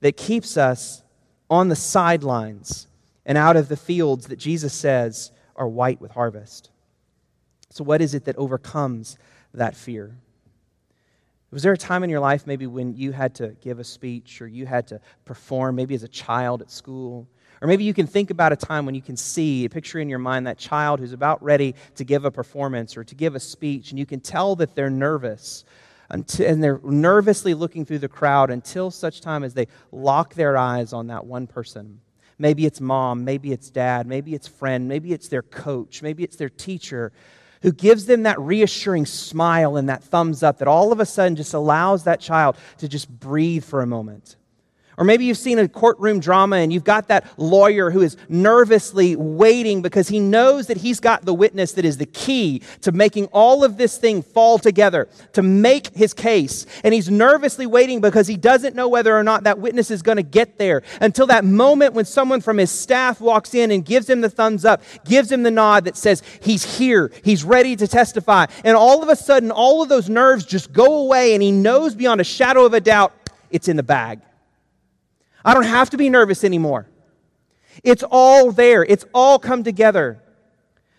that 0.00 0.16
keeps 0.16 0.56
us 0.56 1.02
on 1.48 1.68
the 1.68 1.76
sidelines 1.76 2.88
and 3.24 3.38
out 3.38 3.56
of 3.56 3.68
the 3.68 3.76
fields 3.76 4.26
that 4.26 4.38
Jesus 4.38 4.72
says 4.72 5.30
are 5.54 5.68
white 5.68 6.00
with 6.00 6.12
harvest. 6.12 6.70
So, 7.70 7.84
what 7.84 8.00
is 8.00 8.14
it 8.14 8.24
that 8.24 8.36
overcomes 8.36 9.16
that 9.54 9.76
fear? 9.76 10.16
Was 11.50 11.62
there 11.64 11.72
a 11.72 11.78
time 11.78 12.04
in 12.04 12.10
your 12.10 12.20
life 12.20 12.46
maybe 12.46 12.66
when 12.66 12.94
you 12.94 13.10
had 13.10 13.34
to 13.36 13.56
give 13.60 13.80
a 13.80 13.84
speech 13.84 14.40
or 14.40 14.46
you 14.46 14.66
had 14.66 14.86
to 14.88 15.00
perform, 15.24 15.74
maybe 15.74 15.94
as 15.94 16.04
a 16.04 16.08
child 16.08 16.62
at 16.62 16.70
school? 16.70 17.26
Or 17.60 17.66
maybe 17.66 17.84
you 17.84 17.92
can 17.92 18.06
think 18.06 18.30
about 18.30 18.52
a 18.52 18.56
time 18.56 18.86
when 18.86 18.94
you 18.94 19.02
can 19.02 19.16
see, 19.16 19.64
a 19.64 19.68
picture 19.68 19.98
in 19.98 20.08
your 20.08 20.20
mind 20.20 20.46
that 20.46 20.58
child 20.58 21.00
who's 21.00 21.12
about 21.12 21.42
ready 21.42 21.74
to 21.96 22.04
give 22.04 22.24
a 22.24 22.30
performance 22.30 22.96
or 22.96 23.04
to 23.04 23.14
give 23.14 23.34
a 23.34 23.40
speech, 23.40 23.90
and 23.90 23.98
you 23.98 24.06
can 24.06 24.20
tell 24.20 24.56
that 24.56 24.74
they're 24.74 24.90
nervous. 24.90 25.64
and 26.10 26.24
they're 26.62 26.80
nervously 26.82 27.54
looking 27.54 27.84
through 27.84 28.00
the 28.00 28.08
crowd 28.08 28.50
until 28.50 28.90
such 28.90 29.20
time 29.20 29.44
as 29.44 29.54
they 29.54 29.68
lock 29.92 30.34
their 30.34 30.56
eyes 30.56 30.92
on 30.92 31.06
that 31.06 31.24
one 31.24 31.46
person. 31.46 32.00
Maybe 32.36 32.66
it's 32.66 32.80
mom, 32.80 33.24
maybe 33.24 33.52
it's 33.52 33.70
dad, 33.70 34.06
maybe 34.06 34.34
it's 34.34 34.48
friend, 34.48 34.88
maybe 34.88 35.12
it's 35.12 35.28
their 35.28 35.42
coach, 35.42 36.02
maybe 36.02 36.24
it's 36.24 36.36
their 36.36 36.48
teacher 36.48 37.12
who 37.62 37.72
gives 37.72 38.06
them 38.06 38.22
that 38.22 38.40
reassuring 38.40 39.06
smile 39.06 39.76
and 39.76 39.88
that 39.88 40.02
thumbs 40.02 40.42
up 40.42 40.58
that 40.58 40.68
all 40.68 40.92
of 40.92 41.00
a 41.00 41.06
sudden 41.06 41.36
just 41.36 41.54
allows 41.54 42.04
that 42.04 42.20
child 42.20 42.56
to 42.78 42.88
just 42.88 43.08
breathe 43.08 43.64
for 43.64 43.82
a 43.82 43.86
moment. 43.86 44.36
Or 45.00 45.04
maybe 45.04 45.24
you've 45.24 45.38
seen 45.38 45.58
a 45.58 45.66
courtroom 45.66 46.20
drama 46.20 46.56
and 46.56 46.70
you've 46.70 46.84
got 46.84 47.08
that 47.08 47.26
lawyer 47.38 47.90
who 47.90 48.02
is 48.02 48.18
nervously 48.28 49.16
waiting 49.16 49.80
because 49.80 50.08
he 50.08 50.20
knows 50.20 50.66
that 50.66 50.76
he's 50.76 51.00
got 51.00 51.24
the 51.24 51.32
witness 51.32 51.72
that 51.72 51.86
is 51.86 51.96
the 51.96 52.04
key 52.04 52.60
to 52.82 52.92
making 52.92 53.24
all 53.32 53.64
of 53.64 53.78
this 53.78 53.96
thing 53.96 54.20
fall 54.20 54.58
together, 54.58 55.08
to 55.32 55.42
make 55.42 55.96
his 55.96 56.12
case. 56.12 56.66
And 56.84 56.92
he's 56.92 57.08
nervously 57.08 57.64
waiting 57.64 58.02
because 58.02 58.26
he 58.26 58.36
doesn't 58.36 58.76
know 58.76 58.88
whether 58.88 59.16
or 59.16 59.22
not 59.22 59.44
that 59.44 59.58
witness 59.58 59.90
is 59.90 60.02
going 60.02 60.16
to 60.16 60.22
get 60.22 60.58
there 60.58 60.82
until 61.00 61.26
that 61.28 61.46
moment 61.46 61.94
when 61.94 62.04
someone 62.04 62.42
from 62.42 62.58
his 62.58 62.70
staff 62.70 63.22
walks 63.22 63.54
in 63.54 63.70
and 63.70 63.86
gives 63.86 64.08
him 64.08 64.20
the 64.20 64.28
thumbs 64.28 64.66
up, 64.66 64.82
gives 65.06 65.32
him 65.32 65.44
the 65.44 65.50
nod 65.50 65.86
that 65.86 65.96
says, 65.96 66.22
He's 66.42 66.76
here, 66.76 67.10
he's 67.24 67.42
ready 67.42 67.74
to 67.74 67.88
testify. 67.88 68.44
And 68.64 68.76
all 68.76 69.02
of 69.02 69.08
a 69.08 69.16
sudden, 69.16 69.50
all 69.50 69.82
of 69.82 69.88
those 69.88 70.10
nerves 70.10 70.44
just 70.44 70.74
go 70.74 70.98
away 70.98 71.32
and 71.32 71.42
he 71.42 71.52
knows 71.52 71.94
beyond 71.94 72.20
a 72.20 72.24
shadow 72.24 72.66
of 72.66 72.74
a 72.74 72.82
doubt 72.82 73.14
it's 73.50 73.66
in 73.66 73.78
the 73.78 73.82
bag. 73.82 74.20
I 75.44 75.54
don't 75.54 75.64
have 75.64 75.90
to 75.90 75.96
be 75.96 76.10
nervous 76.10 76.44
anymore. 76.44 76.86
It's 77.82 78.04
all 78.10 78.52
there, 78.52 78.84
it's 78.84 79.04
all 79.14 79.38
come 79.38 79.64
together. 79.64 80.22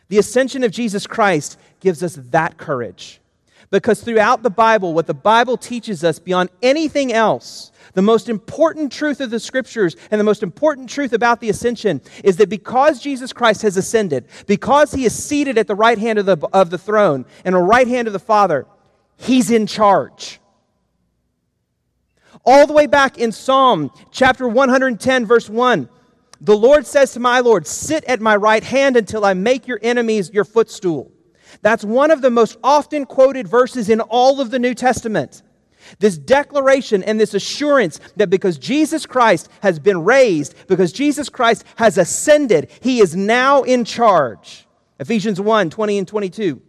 The 0.10 0.18
ascension 0.18 0.64
of 0.64 0.72
Jesus 0.72 1.08
Christ 1.08 1.58
gives 1.80 2.04
us 2.04 2.16
that 2.32 2.58
courage. 2.58 3.22
Because 3.70 4.02
throughout 4.02 4.44
the 4.44 4.50
Bible, 4.50 4.94
what 4.94 5.08
the 5.08 5.14
Bible 5.14 5.56
teaches 5.56 6.04
us 6.04 6.20
beyond 6.20 6.50
anything 6.62 7.14
else, 7.14 7.72
the 7.94 8.02
most 8.02 8.28
important 8.28 8.92
truth 8.92 9.22
of 9.22 9.30
the 9.30 9.40
scriptures 9.40 9.96
and 10.12 10.20
the 10.20 10.26
most 10.26 10.44
important 10.44 10.90
truth 10.90 11.14
about 11.14 11.40
the 11.40 11.50
ascension 11.50 12.02
is 12.26 12.36
that 12.38 12.50
because 12.50 13.02
Jesus 13.02 13.32
Christ 13.32 13.62
has 13.62 13.78
ascended, 13.78 14.26
because 14.46 14.92
he 14.92 15.06
is 15.06 15.24
seated 15.24 15.58
at 15.58 15.68
the 15.68 15.76
right 15.76 15.98
hand 15.98 16.20
of 16.20 16.26
the, 16.26 16.38
of 16.52 16.70
the 16.70 16.78
throne 16.78 17.26
and 17.46 17.56
the 17.56 17.60
right 17.60 17.88
hand 17.88 18.08
of 18.08 18.14
the 18.14 18.20
Father, 18.20 18.66
he's 19.16 19.50
in 19.50 19.66
charge. 19.66 20.41
All 22.44 22.66
the 22.66 22.74
way 22.74 22.88
back 22.88 23.18
in 23.18 23.32
Psalm 23.32 23.92
chapter 24.12 24.48
110, 24.48 25.26
verse 25.26 25.50
1, 25.50 25.90
the 26.40 26.58
Lord 26.58 26.88
says 26.88 27.14
to 27.14 27.20
my 27.20 27.40
Lord, 27.40 27.68
Sit 27.68 28.04
at 28.06 28.20
my 28.20 28.36
right 28.36 28.64
hand 28.64 28.98
until 28.98 29.24
I 29.24 29.36
make 29.36 29.68
your 29.68 29.80
enemies 29.84 30.32
your 30.34 30.44
footstool. 30.44 31.12
That's 31.62 31.84
one 31.84 32.10
of 32.10 32.22
the 32.22 32.32
most 32.32 32.58
often 32.64 33.06
quoted 33.06 33.48
verses 33.48 33.90
in 33.90 34.02
all 34.02 34.42
of 34.42 34.50
the 34.50 34.58
New 34.58 34.74
Testament. 34.74 35.44
This 36.00 36.18
declaration 36.18 37.04
and 37.04 37.20
this 37.20 37.34
assurance 37.34 38.00
that 38.16 38.30
because 38.30 38.58
Jesus 38.58 39.06
Christ 39.06 39.50
has 39.62 39.78
been 39.78 40.04
raised, 40.04 40.56
because 40.68 40.92
Jesus 40.92 41.30
Christ 41.30 41.64
has 41.76 41.98
ascended, 41.98 42.72
he 42.82 43.02
is 43.02 43.16
now 43.16 43.64
in 43.64 43.84
charge. 43.86 44.68
Ephesians 45.00 45.42
1 45.42 45.70
20 45.70 45.98
and 45.98 46.08
22 46.08 46.62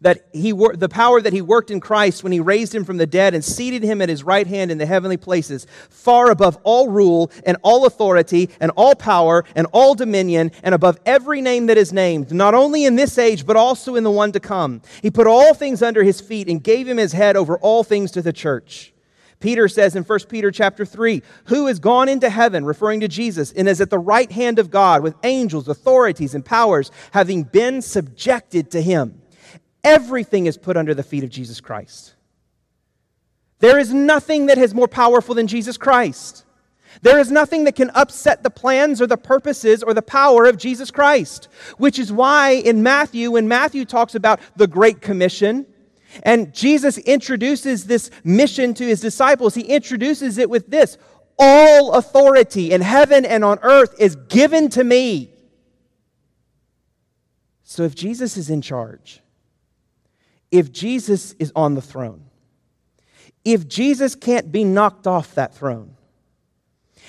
that 0.00 0.26
he 0.32 0.52
wor- 0.52 0.76
the 0.76 0.88
power 0.88 1.20
that 1.20 1.32
he 1.32 1.42
worked 1.42 1.70
in 1.70 1.80
Christ 1.80 2.22
when 2.22 2.32
he 2.32 2.40
raised 2.40 2.74
him 2.74 2.84
from 2.84 2.96
the 2.96 3.06
dead 3.06 3.34
and 3.34 3.44
seated 3.44 3.82
him 3.82 4.00
at 4.00 4.08
his 4.08 4.24
right 4.24 4.46
hand 4.46 4.70
in 4.70 4.78
the 4.78 4.86
heavenly 4.86 5.16
places, 5.16 5.66
far 5.90 6.30
above 6.30 6.58
all 6.62 6.88
rule 6.88 7.30
and 7.44 7.58
all 7.62 7.86
authority 7.86 8.48
and 8.60 8.70
all 8.76 8.94
power 8.94 9.44
and 9.54 9.66
all 9.72 9.94
dominion 9.94 10.52
and 10.62 10.74
above 10.74 10.98
every 11.04 11.42
name 11.42 11.66
that 11.66 11.76
is 11.76 11.92
named, 11.92 12.32
not 12.32 12.54
only 12.54 12.84
in 12.84 12.96
this 12.96 13.18
age 13.18 13.44
but 13.46 13.56
also 13.56 13.94
in 13.94 14.04
the 14.04 14.10
one 14.10 14.32
to 14.32 14.40
come. 14.40 14.80
He 15.02 15.10
put 15.10 15.26
all 15.26 15.54
things 15.54 15.82
under 15.82 16.02
his 16.02 16.20
feet 16.20 16.48
and 16.48 16.62
gave 16.62 16.88
him 16.88 16.96
his 16.96 17.12
head 17.12 17.36
over 17.36 17.58
all 17.58 17.84
things 17.84 18.10
to 18.12 18.22
the 18.22 18.32
church. 18.32 18.94
Peter 19.40 19.68
says 19.68 19.96
in 19.96 20.02
1 20.02 20.18
Peter 20.28 20.50
chapter 20.50 20.84
3, 20.84 21.22
who 21.46 21.66
has 21.66 21.78
gone 21.78 22.10
into 22.10 22.28
heaven, 22.28 22.64
referring 22.64 23.00
to 23.00 23.08
Jesus, 23.08 23.52
and 23.52 23.68
is 23.68 23.80
at 23.80 23.88
the 23.88 23.98
right 23.98 24.30
hand 24.30 24.58
of 24.58 24.70
God 24.70 25.02
with 25.02 25.14
angels, 25.24 25.66
authorities, 25.66 26.34
and 26.34 26.44
powers, 26.44 26.90
having 27.12 27.44
been 27.44 27.80
subjected 27.80 28.70
to 28.72 28.82
him. 28.82 29.19
Everything 29.82 30.46
is 30.46 30.56
put 30.56 30.76
under 30.76 30.94
the 30.94 31.02
feet 31.02 31.24
of 31.24 31.30
Jesus 31.30 31.60
Christ. 31.60 32.14
There 33.60 33.78
is 33.78 33.92
nothing 33.92 34.46
that 34.46 34.58
is 34.58 34.74
more 34.74 34.88
powerful 34.88 35.34
than 35.34 35.46
Jesus 35.46 35.76
Christ. 35.76 36.44
There 37.02 37.18
is 37.18 37.30
nothing 37.30 37.64
that 37.64 37.76
can 37.76 37.90
upset 37.90 38.42
the 38.42 38.50
plans 38.50 39.00
or 39.00 39.06
the 39.06 39.16
purposes 39.16 39.82
or 39.82 39.94
the 39.94 40.02
power 40.02 40.46
of 40.46 40.56
Jesus 40.58 40.90
Christ. 40.90 41.48
Which 41.78 41.98
is 41.98 42.12
why 42.12 42.50
in 42.52 42.82
Matthew, 42.82 43.30
when 43.30 43.48
Matthew 43.48 43.84
talks 43.84 44.14
about 44.14 44.40
the 44.56 44.66
Great 44.66 45.00
Commission, 45.00 45.66
and 46.24 46.52
Jesus 46.52 46.98
introduces 46.98 47.84
this 47.84 48.10
mission 48.24 48.74
to 48.74 48.84
his 48.84 49.00
disciples, 49.00 49.54
he 49.54 49.62
introduces 49.62 50.38
it 50.38 50.50
with 50.50 50.68
this 50.68 50.98
All 51.38 51.92
authority 51.92 52.72
in 52.72 52.80
heaven 52.80 53.24
and 53.24 53.44
on 53.44 53.58
earth 53.62 53.94
is 53.98 54.16
given 54.16 54.68
to 54.70 54.82
me. 54.82 55.32
So 57.62 57.84
if 57.84 57.94
Jesus 57.94 58.36
is 58.36 58.50
in 58.50 58.62
charge, 58.62 59.20
if 60.50 60.72
Jesus 60.72 61.34
is 61.38 61.52
on 61.54 61.74
the 61.74 61.82
throne, 61.82 62.24
if 63.44 63.68
Jesus 63.68 64.14
can't 64.14 64.50
be 64.50 64.64
knocked 64.64 65.06
off 65.06 65.34
that 65.34 65.54
throne, 65.54 65.96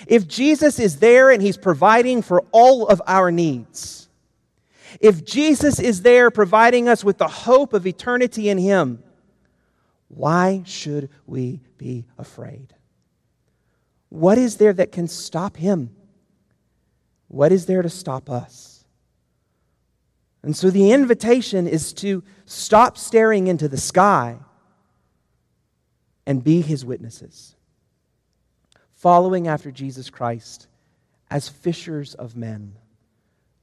if 0.07 0.27
Jesus 0.27 0.79
is 0.79 0.97
there 0.97 1.29
and 1.29 1.41
he's 1.41 1.57
providing 1.57 2.21
for 2.21 2.43
all 2.51 2.87
of 2.87 3.01
our 3.05 3.31
needs, 3.31 4.09
if 4.99 5.23
Jesus 5.23 5.79
is 5.79 6.01
there 6.01 6.31
providing 6.31 6.89
us 6.89 7.03
with 7.03 7.17
the 7.17 7.27
hope 7.27 7.73
of 7.73 7.87
eternity 7.87 8.49
in 8.49 8.57
him, 8.57 9.01
why 10.07 10.63
should 10.65 11.09
we 11.25 11.61
be 11.77 12.05
afraid? 12.17 12.73
What 14.09 14.37
is 14.37 14.57
there 14.57 14.73
that 14.73 14.91
can 14.91 15.07
stop 15.07 15.55
him? 15.55 15.95
What 17.27 17.53
is 17.53 17.65
there 17.65 17.81
to 17.81 17.89
stop 17.89 18.29
us? 18.29 18.70
And 20.43 20.55
so 20.55 20.69
the 20.69 20.91
invitation 20.91 21.67
is 21.67 21.93
to 21.93 22.23
stop 22.45 22.97
staring 22.97 23.47
into 23.47 23.67
the 23.67 23.77
sky 23.77 24.37
and 26.25 26.43
be 26.43 26.61
his 26.61 26.83
witnesses, 26.83 27.55
following 28.93 29.47
after 29.47 29.71
Jesus 29.71 30.09
Christ 30.09 30.67
as 31.29 31.47
fishers 31.47 32.15
of 32.15 32.35
men, 32.35 32.75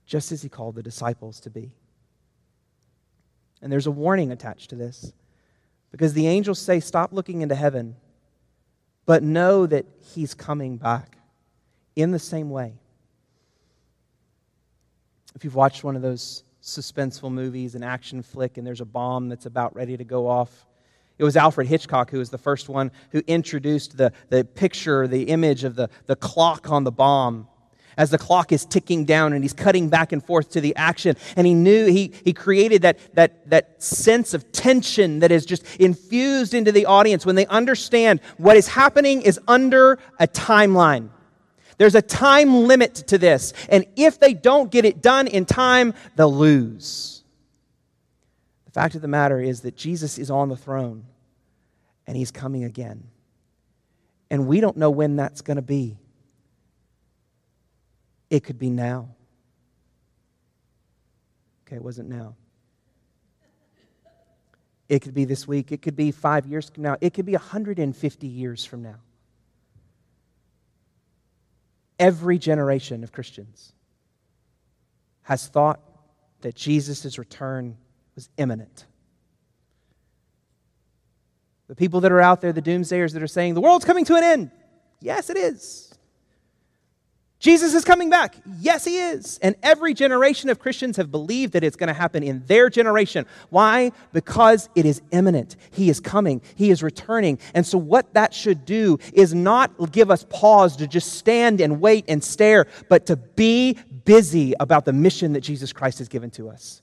just 0.07 0.33
as 0.33 0.43
he 0.43 0.49
called 0.49 0.75
the 0.75 0.83
disciples 0.83 1.41
to 1.41 1.51
be. 1.51 1.73
And 3.61 3.73
there's 3.73 3.87
a 3.87 3.93
warning 3.93 4.31
attached 4.31 4.71
to 4.71 4.77
this 4.77 5.13
because 5.91 6.13
the 6.13 6.29
angels 6.29 6.61
say, 6.61 6.79
Stop 6.79 7.13
looking 7.13 7.43
into 7.43 7.57
heaven, 7.57 7.97
but 9.05 9.23
know 9.23 9.67
that 9.67 9.87
he's 10.15 10.33
coming 10.33 10.77
back 10.77 11.19
in 11.97 12.13
the 12.13 12.19
same 12.19 12.51
way. 12.51 12.75
If 15.35 15.45
you've 15.45 15.55
watched 15.55 15.83
one 15.83 15.97
of 15.97 16.03
those 16.03 16.45
suspenseful 16.69 17.33
movies, 17.33 17.75
an 17.75 17.83
action 17.83 18.23
flick, 18.23 18.59
and 18.59 18.67
there's 18.67 18.81
a 18.81 18.87
bomb 18.87 19.29
that's 19.29 19.47
about 19.47 19.75
ready 19.75 19.97
to 19.97 20.05
go 20.05 20.29
off. 20.29 20.67
It 21.19 21.25
was 21.25 21.37
Alfred 21.37 21.67
Hitchcock 21.67 22.11
who 22.11 22.19
was 22.19 22.31
the 22.31 22.39
first 22.39 22.69
one 22.69 22.93
who 23.11 23.23
introduced 23.27 23.97
the, 23.97 24.13
the 24.29 24.45
picture, 24.45 25.09
the 25.09 25.25
image 25.25 25.65
of 25.65 25.75
the, 25.75 25.91
the 26.07 26.17
clock 26.17 26.71
on 26.71 26.85
the 26.85 26.93
bomb 26.93 27.49
as 27.99 28.11
the 28.11 28.19
clock 28.19 28.53
is 28.53 28.65
ticking 28.65 29.05
down 29.05 29.33
and 29.35 29.45
he's 29.45 29.53
cutting 29.53 29.89
back 29.89 30.13
and 30.13 30.25
forth 30.25 30.51
to 30.51 30.61
the 30.61 30.75
action. 30.77 31.17
And 31.37 31.47
he 31.47 31.53
knew 31.53 31.87
he, 31.87 32.13
he 32.25 32.33
created 32.33 32.83
that, 32.83 32.99
that, 33.15 33.51
that 33.51 33.83
sense 33.83 34.33
of 34.33 34.51
tension 34.53 35.19
that 35.19 35.33
is 35.33 35.45
just 35.45 35.67
infused 35.77 36.55
into 36.55 36.73
the 36.73 36.87
audience 36.87 37.27
when 37.27 37.35
they 37.35 37.47
understand 37.47 38.21
what 38.39 38.57
is 38.57 38.69
happening 38.69 39.21
is 39.23 39.41
under 39.49 39.99
a 40.21 40.29
timeline. 40.29 41.11
There's 41.79 41.95
a 41.95 42.03
time 42.03 42.65
limit 42.65 42.95
to 43.07 43.19
this. 43.19 43.55
And 43.69 43.87
if 43.97 44.19
they 44.19 44.35
don't 44.35 44.71
get 44.71 44.85
it 44.85 45.01
done 45.01 45.29
in 45.29 45.47
time, 45.47 45.95
they'll 46.17 46.35
lose. 46.35 47.23
The 48.67 48.73
fact 48.73 48.97
of 48.97 49.01
the 49.01 49.09
matter 49.09 49.41
is 49.41 49.63
that 49.63 49.77
Jesus 49.77 50.19
is 50.19 50.31
on 50.31 50.49
the 50.49 50.57
throne 50.57 51.05
and 52.07 52.17
he's 52.17 52.33
coming 52.33 52.65
again. 52.65 53.05
And 54.31 54.47
we 54.47 54.61
don't 54.61 54.77
know 54.77 54.91
when 54.91 55.17
that's 55.17 55.41
going 55.41 55.57
to 55.57 55.63
be. 55.63 55.97
It 58.29 58.41
could 58.45 58.59
be 58.59 58.71
now. 58.71 59.09
Okay, 61.67 61.77
it 61.77 61.83
wasn't 61.83 62.09
now. 62.09 62.35
It 64.89 65.01
could 65.01 65.15
be 65.15 65.25
this 65.25 65.47
week. 65.47 65.71
It 65.71 65.81
could 65.81 65.97
be 65.97 66.11
five 66.11 66.47
years 66.47 66.69
from 66.69 66.83
now. 66.83 66.97
It 67.01 67.15
could 67.15 67.27
be 67.27 67.33
150 67.33 68.27
years 68.27 68.65
from 68.65 68.83
now 68.83 68.97
every 71.99 72.39
generation 72.39 73.03
of 73.05 73.13
Christians 73.13 73.73
has 75.23 75.47
thought 75.47 75.81
that 76.41 76.55
Jesus' 76.55 77.19
return 77.19 77.77
was 78.15 78.29
imminent. 78.37 78.87
The 81.69 81.75
people 81.75 82.01
that 82.01 82.13
are 82.13 82.21
out 82.21 82.41
there, 82.41 82.53
the 82.53 82.63
doomsayers 82.63 83.13
that 83.13 83.23
are 83.23 83.27
saying, 83.27 83.55
the 83.55 83.61
world's 83.61 83.85
coming 83.85 84.05
to 84.07 84.17
an 84.17 84.25
end. 84.25 84.51
Yes, 85.01 85.29
it 85.29 85.37
is. 85.37 85.88
Jesus 87.41 87.73
is 87.73 87.85
coming 87.85 88.11
back. 88.11 88.37
Yes, 88.59 88.85
he 88.85 88.99
is. 88.99 89.39
And 89.39 89.55
every 89.63 89.95
generation 89.95 90.51
of 90.51 90.59
Christians 90.59 90.97
have 90.97 91.13
believed 91.13 91.53
that 91.53 91.63
it's 91.63 91.77
going 91.77 91.87
to 91.87 91.95
happen 91.95 92.25
in 92.25 92.43
their 92.47 92.69
generation. 92.69 93.27
Why? 93.51 93.93
Because 94.13 94.69
it 94.75 94.85
is 94.85 95.03
imminent. 95.13 95.55
He 95.71 95.89
is 95.89 96.01
coming. 96.01 96.43
He 96.57 96.71
is 96.71 96.83
returning. 96.83 97.39
And 97.55 97.65
so, 97.65 97.79
what 97.79 98.13
that 98.15 98.35
should 98.35 98.65
do 98.65 98.99
is 99.13 99.35
not 99.35 99.71
give 99.93 100.11
us 100.11 100.27
pause 100.29 100.77
to 100.79 100.89
just 100.89 101.15
stand 101.15 101.61
and 101.61 101.81
wait 101.81 102.07
and 102.09 102.25
stare, 102.25 102.67
but 102.89 103.07
to 103.07 103.17
be 103.17 103.79
busy 104.05 104.55
about 104.59 104.85
the 104.85 104.93
mission 104.93 105.35
that 105.35 105.43
Jesus 105.43 105.73
Christ 105.73 105.99
has 105.99 106.09
given 106.09 106.31
to 106.33 106.49
us. 106.51 106.83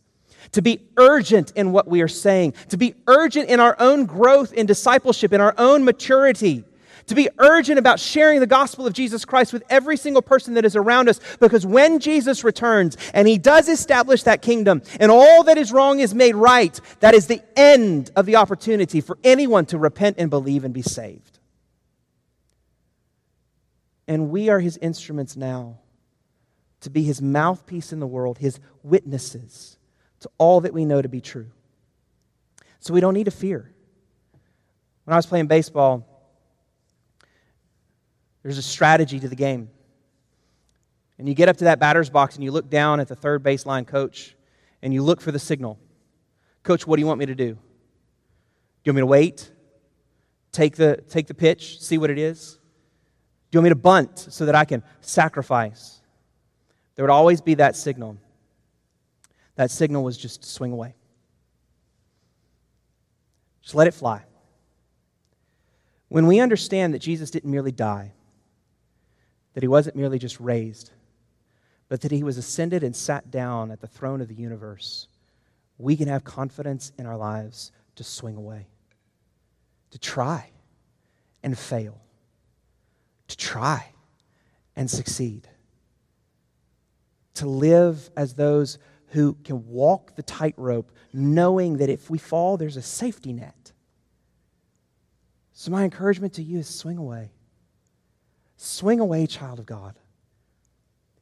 To 0.54 0.62
be 0.62 0.80
urgent 0.96 1.52
in 1.56 1.74
what 1.74 1.88
we 1.88 2.02
are 2.02 2.08
saying, 2.08 2.54
to 2.70 2.78
be 2.78 2.96
urgent 3.08 3.50
in 3.50 3.60
our 3.60 3.76
own 3.78 4.06
growth 4.06 4.54
in 4.54 4.68
discipleship, 4.68 5.34
in 5.34 5.42
our 5.42 5.56
own 5.58 5.84
maturity 5.84 6.64
to 7.08 7.16
be 7.16 7.30
urgent 7.38 7.78
about 7.78 8.00
sharing 8.00 8.40
the 8.40 8.48
gospel 8.48 8.88
of 8.88 8.94
Jesus 8.94 9.26
Christ 9.26 9.54
with 9.54 9.64
every 9.70 9.98
single 9.98 10.22
person 10.22 10.56
that 10.56 10.66
is 10.66 10.76
around 10.76 11.10
us. 11.10 11.20
Because 11.40 11.66
when 11.66 12.00
Jesus 12.00 12.44
returns 12.44 12.98
and 13.14 13.28
he 13.28 13.38
does 13.38 13.70
establish 13.70 14.24
that 14.24 14.42
kingdom 14.42 14.82
and 15.00 15.12
all 15.12 15.44
that 15.44 15.58
is 15.58 15.72
wrong 15.72 16.00
is 16.00 16.16
made 16.16 16.36
right, 16.36 16.80
that 17.00 17.14
is 17.14 17.28
the 17.28 17.42
end 17.56 18.12
of 18.16 18.26
the 18.26 18.38
opportunity 18.38 19.02
for 19.02 19.18
anyone 19.24 19.66
to 19.68 19.78
repent 19.78 20.18
and 20.20 20.30
believe 20.30 20.64
and 20.64 20.74
be 20.74 20.82
saved. 20.82 21.40
And 24.08 24.30
we 24.30 24.50
are 24.50 24.60
his 24.60 24.78
instruments 24.78 25.36
now 25.36 25.80
to 26.82 26.90
be 26.90 27.04
his 27.04 27.22
mouthpiece 27.22 27.92
in 27.92 28.00
the 28.00 28.08
world, 28.08 28.38
his 28.38 28.60
witnesses 28.84 29.78
to 30.20 30.30
all 30.38 30.62
that 30.62 30.74
we 30.74 30.86
know 30.86 31.02
to 31.02 31.10
be 31.10 31.22
true. 31.22 31.48
So 32.80 32.94
we 32.94 33.02
don't 33.02 33.16
need 33.16 33.24
to 33.26 33.32
fear. 33.32 33.72
When 35.06 35.14
I 35.14 35.18
was 35.18 35.26
playing 35.26 35.48
baseball, 35.48 36.15
there's 38.46 38.60
a 38.60 38.62
strategy 38.62 39.20
to 39.20 39.28
the 39.28 39.36
game. 39.36 39.72
And 41.18 41.28
you 41.28 41.34
get 41.34 41.50
up 41.50 41.58
to 41.58 41.64
that 41.64 41.80
batter's 41.80 42.12
box 42.12 42.36
and 42.36 42.44
you 42.44 42.52
look 42.52 42.70
down 42.70 43.00
at 43.00 43.08
the 43.08 43.16
third 43.16 43.42
baseline 43.42 43.88
coach 43.88 44.36
and 44.84 44.94
you 44.94 45.02
look 45.02 45.20
for 45.20 45.32
the 45.32 45.40
signal. 45.40 45.80
Coach, 46.62 46.86
what 46.86 46.98
do 46.98 47.00
you 47.00 47.08
want 47.08 47.18
me 47.18 47.26
to 47.26 47.34
do? 47.34 47.54
Do 47.54 47.60
you 48.84 48.92
want 48.92 48.96
me 48.98 49.02
to 49.02 49.08
wait? 49.08 49.52
Take 50.52 50.76
the, 50.76 51.04
take 51.10 51.26
the 51.26 51.34
pitch, 51.34 51.82
see 51.82 51.98
what 51.98 52.12
it 52.12 52.20
is? 52.20 52.60
Do 53.50 53.58
you 53.58 53.62
want 53.62 53.64
me 53.64 53.70
to 53.70 53.76
bunt 53.78 54.20
so 54.20 54.46
that 54.46 54.54
I 54.54 54.64
can 54.64 54.84
sacrifice? 55.02 56.00
There 56.94 57.04
would 57.04 57.12
always 57.12 57.42
be 57.42 57.56
that 57.56 57.76
signal. 57.76 58.16
That 59.56 59.72
signal 59.72 60.04
was 60.04 60.20
just 60.20 60.46
swing 60.46 60.72
away. 60.72 60.94
Just 63.64 63.74
let 63.74 63.88
it 63.88 63.96
fly. 63.96 64.24
When 66.10 66.28
we 66.28 66.40
understand 66.40 66.94
that 66.94 67.00
Jesus 67.00 67.32
didn't 67.32 67.50
merely 67.50 67.72
die, 67.72 68.12
that 69.56 69.64
he 69.64 69.68
wasn't 69.68 69.96
merely 69.96 70.20
just 70.20 70.40
raised, 70.40 70.92
but 71.88 72.02
that 72.02 72.12
he 72.12 72.24
was 72.24 72.38
ascended 72.38 72.84
and 72.84 72.96
sat 72.96 73.32
down 73.32 73.72
at 73.72 73.80
the 73.80 73.88
throne 73.88 74.22
of 74.22 74.28
the 74.28 74.36
universe, 74.36 75.08
we 75.78 75.96
can 75.96 76.10
have 76.10 76.24
confidence 76.24 76.92
in 77.00 77.06
our 77.06 77.18
lives 77.18 77.72
to 77.96 78.04
swing 78.04 78.36
away, 78.36 78.68
to 79.92 79.98
try, 79.98 80.52
and 81.42 81.58
fail, 81.58 82.02
to 83.30 83.38
try 83.38 83.94
and 84.76 84.92
succeed, 84.92 85.48
to 87.34 87.48
live 87.48 88.10
as 88.18 88.34
those 88.34 88.78
who 89.08 89.38
can 89.46 89.66
walk 89.68 90.16
the 90.16 90.24
tightrope 90.24 90.92
knowing 91.14 91.78
that 91.78 91.90
if 91.90 92.10
we 92.10 92.18
fall, 92.18 92.58
there's 92.58 92.76
a 92.76 92.82
safety 92.82 93.32
net. 93.32 93.72
So, 95.54 95.72
my 95.72 95.86
encouragement 95.86 96.34
to 96.34 96.44
you 96.44 96.60
is 96.60 96.68
swing 96.68 96.98
away. 96.98 97.32
Swing 98.58 99.00
away, 99.00 99.28
child 99.28 99.60
of 99.60 99.66
God. 99.66 100.00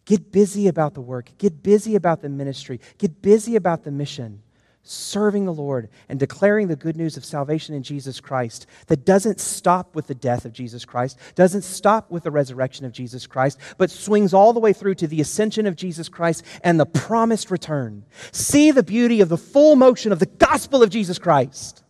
Get 0.05 0.31
busy 0.31 0.67
about 0.67 0.93
the 0.93 1.01
work, 1.01 1.31
get 1.37 1.63
busy 1.63 1.95
about 1.95 2.21
the 2.21 2.29
ministry, 2.29 2.81
get 2.97 3.21
busy 3.21 3.55
about 3.55 3.83
the 3.83 3.91
mission 3.91 4.43
serving 4.83 5.45
the 5.45 5.53
Lord 5.53 5.89
and 6.09 6.19
declaring 6.19 6.67
the 6.67 6.75
good 6.75 6.97
news 6.97 7.15
of 7.15 7.23
salvation 7.23 7.73
in 7.73 7.83
Jesus 7.83 8.19
Christ 8.19 8.67
that 8.87 9.05
doesn't 9.05 9.39
stop 9.39 9.95
with 9.95 10.07
the 10.07 10.15
death 10.15 10.43
of 10.45 10.51
Jesus 10.51 10.83
Christ, 10.83 11.17
doesn't 11.35 11.63
stop 11.63 12.11
with 12.11 12.23
the 12.23 12.31
resurrection 12.31 12.85
of 12.85 12.91
Jesus 12.91 13.25
Christ, 13.25 13.57
but 13.77 13.89
swings 13.89 14.33
all 14.33 14.51
the 14.51 14.59
way 14.59 14.73
through 14.73 14.95
to 14.95 15.07
the 15.07 15.21
ascension 15.21 15.65
of 15.65 15.77
Jesus 15.77 16.09
Christ 16.09 16.43
and 16.63 16.79
the 16.79 16.85
promised 16.85 17.49
return. 17.49 18.05
See 18.31 18.71
the 18.71 18.83
beauty 18.83 19.21
of 19.21 19.29
the 19.29 19.37
full 19.37 19.75
motion 19.77 20.11
of 20.11 20.19
the 20.19 20.25
gospel 20.25 20.83
of 20.83 20.89
Jesus 20.89 21.17
Christ 21.17 21.83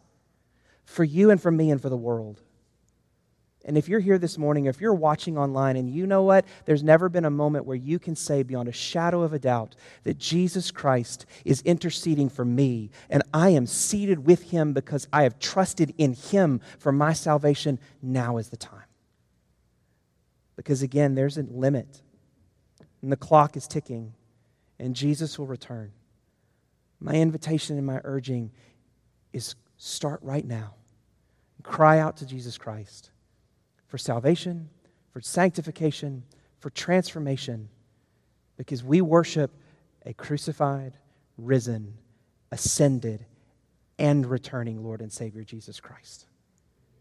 for 0.85 1.03
you 1.03 1.31
and 1.31 1.41
for 1.41 1.51
me 1.51 1.71
and 1.71 1.81
for 1.81 1.89
the 1.89 1.97
world. 1.97 2.39
And 3.65 3.77
if 3.77 3.87
you're 3.87 4.01
here 4.01 4.17
this 4.17 4.37
morning, 4.37 4.65
if 4.65 4.81
you're 4.81 4.93
watching 4.93 5.37
online 5.37 5.77
and 5.77 5.89
you 5.89 6.05
know 6.05 6.23
what, 6.23 6.45
there's 6.65 6.83
never 6.83 7.07
been 7.07 7.23
a 7.23 7.29
moment 7.29 7.65
where 7.65 7.77
you 7.77 7.97
can 7.97 8.15
say 8.15 8.43
beyond 8.43 8.67
a 8.67 8.73
shadow 8.73 9.21
of 9.21 9.31
a 9.31 9.39
doubt 9.39 9.75
that 10.03 10.17
Jesus 10.17 10.69
Christ 10.69 11.25
is 11.45 11.61
interceding 11.61 12.27
for 12.27 12.43
me 12.43 12.91
and 13.09 13.23
I 13.33 13.49
am 13.49 13.65
seated 13.65 14.25
with 14.25 14.51
him 14.51 14.73
because 14.73 15.07
I 15.13 15.23
have 15.23 15.39
trusted 15.39 15.93
in 15.97 16.13
him 16.13 16.59
for 16.77 16.91
my 16.91 17.13
salvation, 17.13 17.79
now 18.01 18.37
is 18.37 18.49
the 18.49 18.57
time. 18.57 18.83
Because 20.57 20.81
again, 20.81 21.15
there's 21.15 21.37
a 21.37 21.43
limit 21.43 22.01
and 23.01 23.11
the 23.11 23.17
clock 23.17 23.55
is 23.55 23.65
ticking 23.65 24.13
and 24.77 24.93
Jesus 24.93 25.39
will 25.39 25.47
return. 25.47 25.93
My 26.99 27.13
invitation 27.13 27.77
and 27.77 27.87
my 27.87 28.01
urging 28.03 28.51
is 29.31 29.55
start 29.77 30.19
right 30.21 30.45
now. 30.45 30.73
Cry 31.63 31.99
out 31.99 32.17
to 32.17 32.25
Jesus 32.25 32.57
Christ 32.57 33.11
for 33.93 33.99
salvation, 33.99 34.71
for 35.11 35.21
sanctification, 35.21 36.23
for 36.57 36.71
transformation, 36.71 37.69
because 38.57 38.83
we 38.83 39.01
worship 39.01 39.51
a 40.03 40.13
crucified, 40.15 40.97
risen, 41.37 41.93
ascended, 42.51 43.23
and 43.99 44.25
returning 44.25 44.83
Lord 44.83 44.99
and 44.99 45.13
Savior 45.13 45.43
Jesus 45.43 45.79
Christ. 45.79 46.25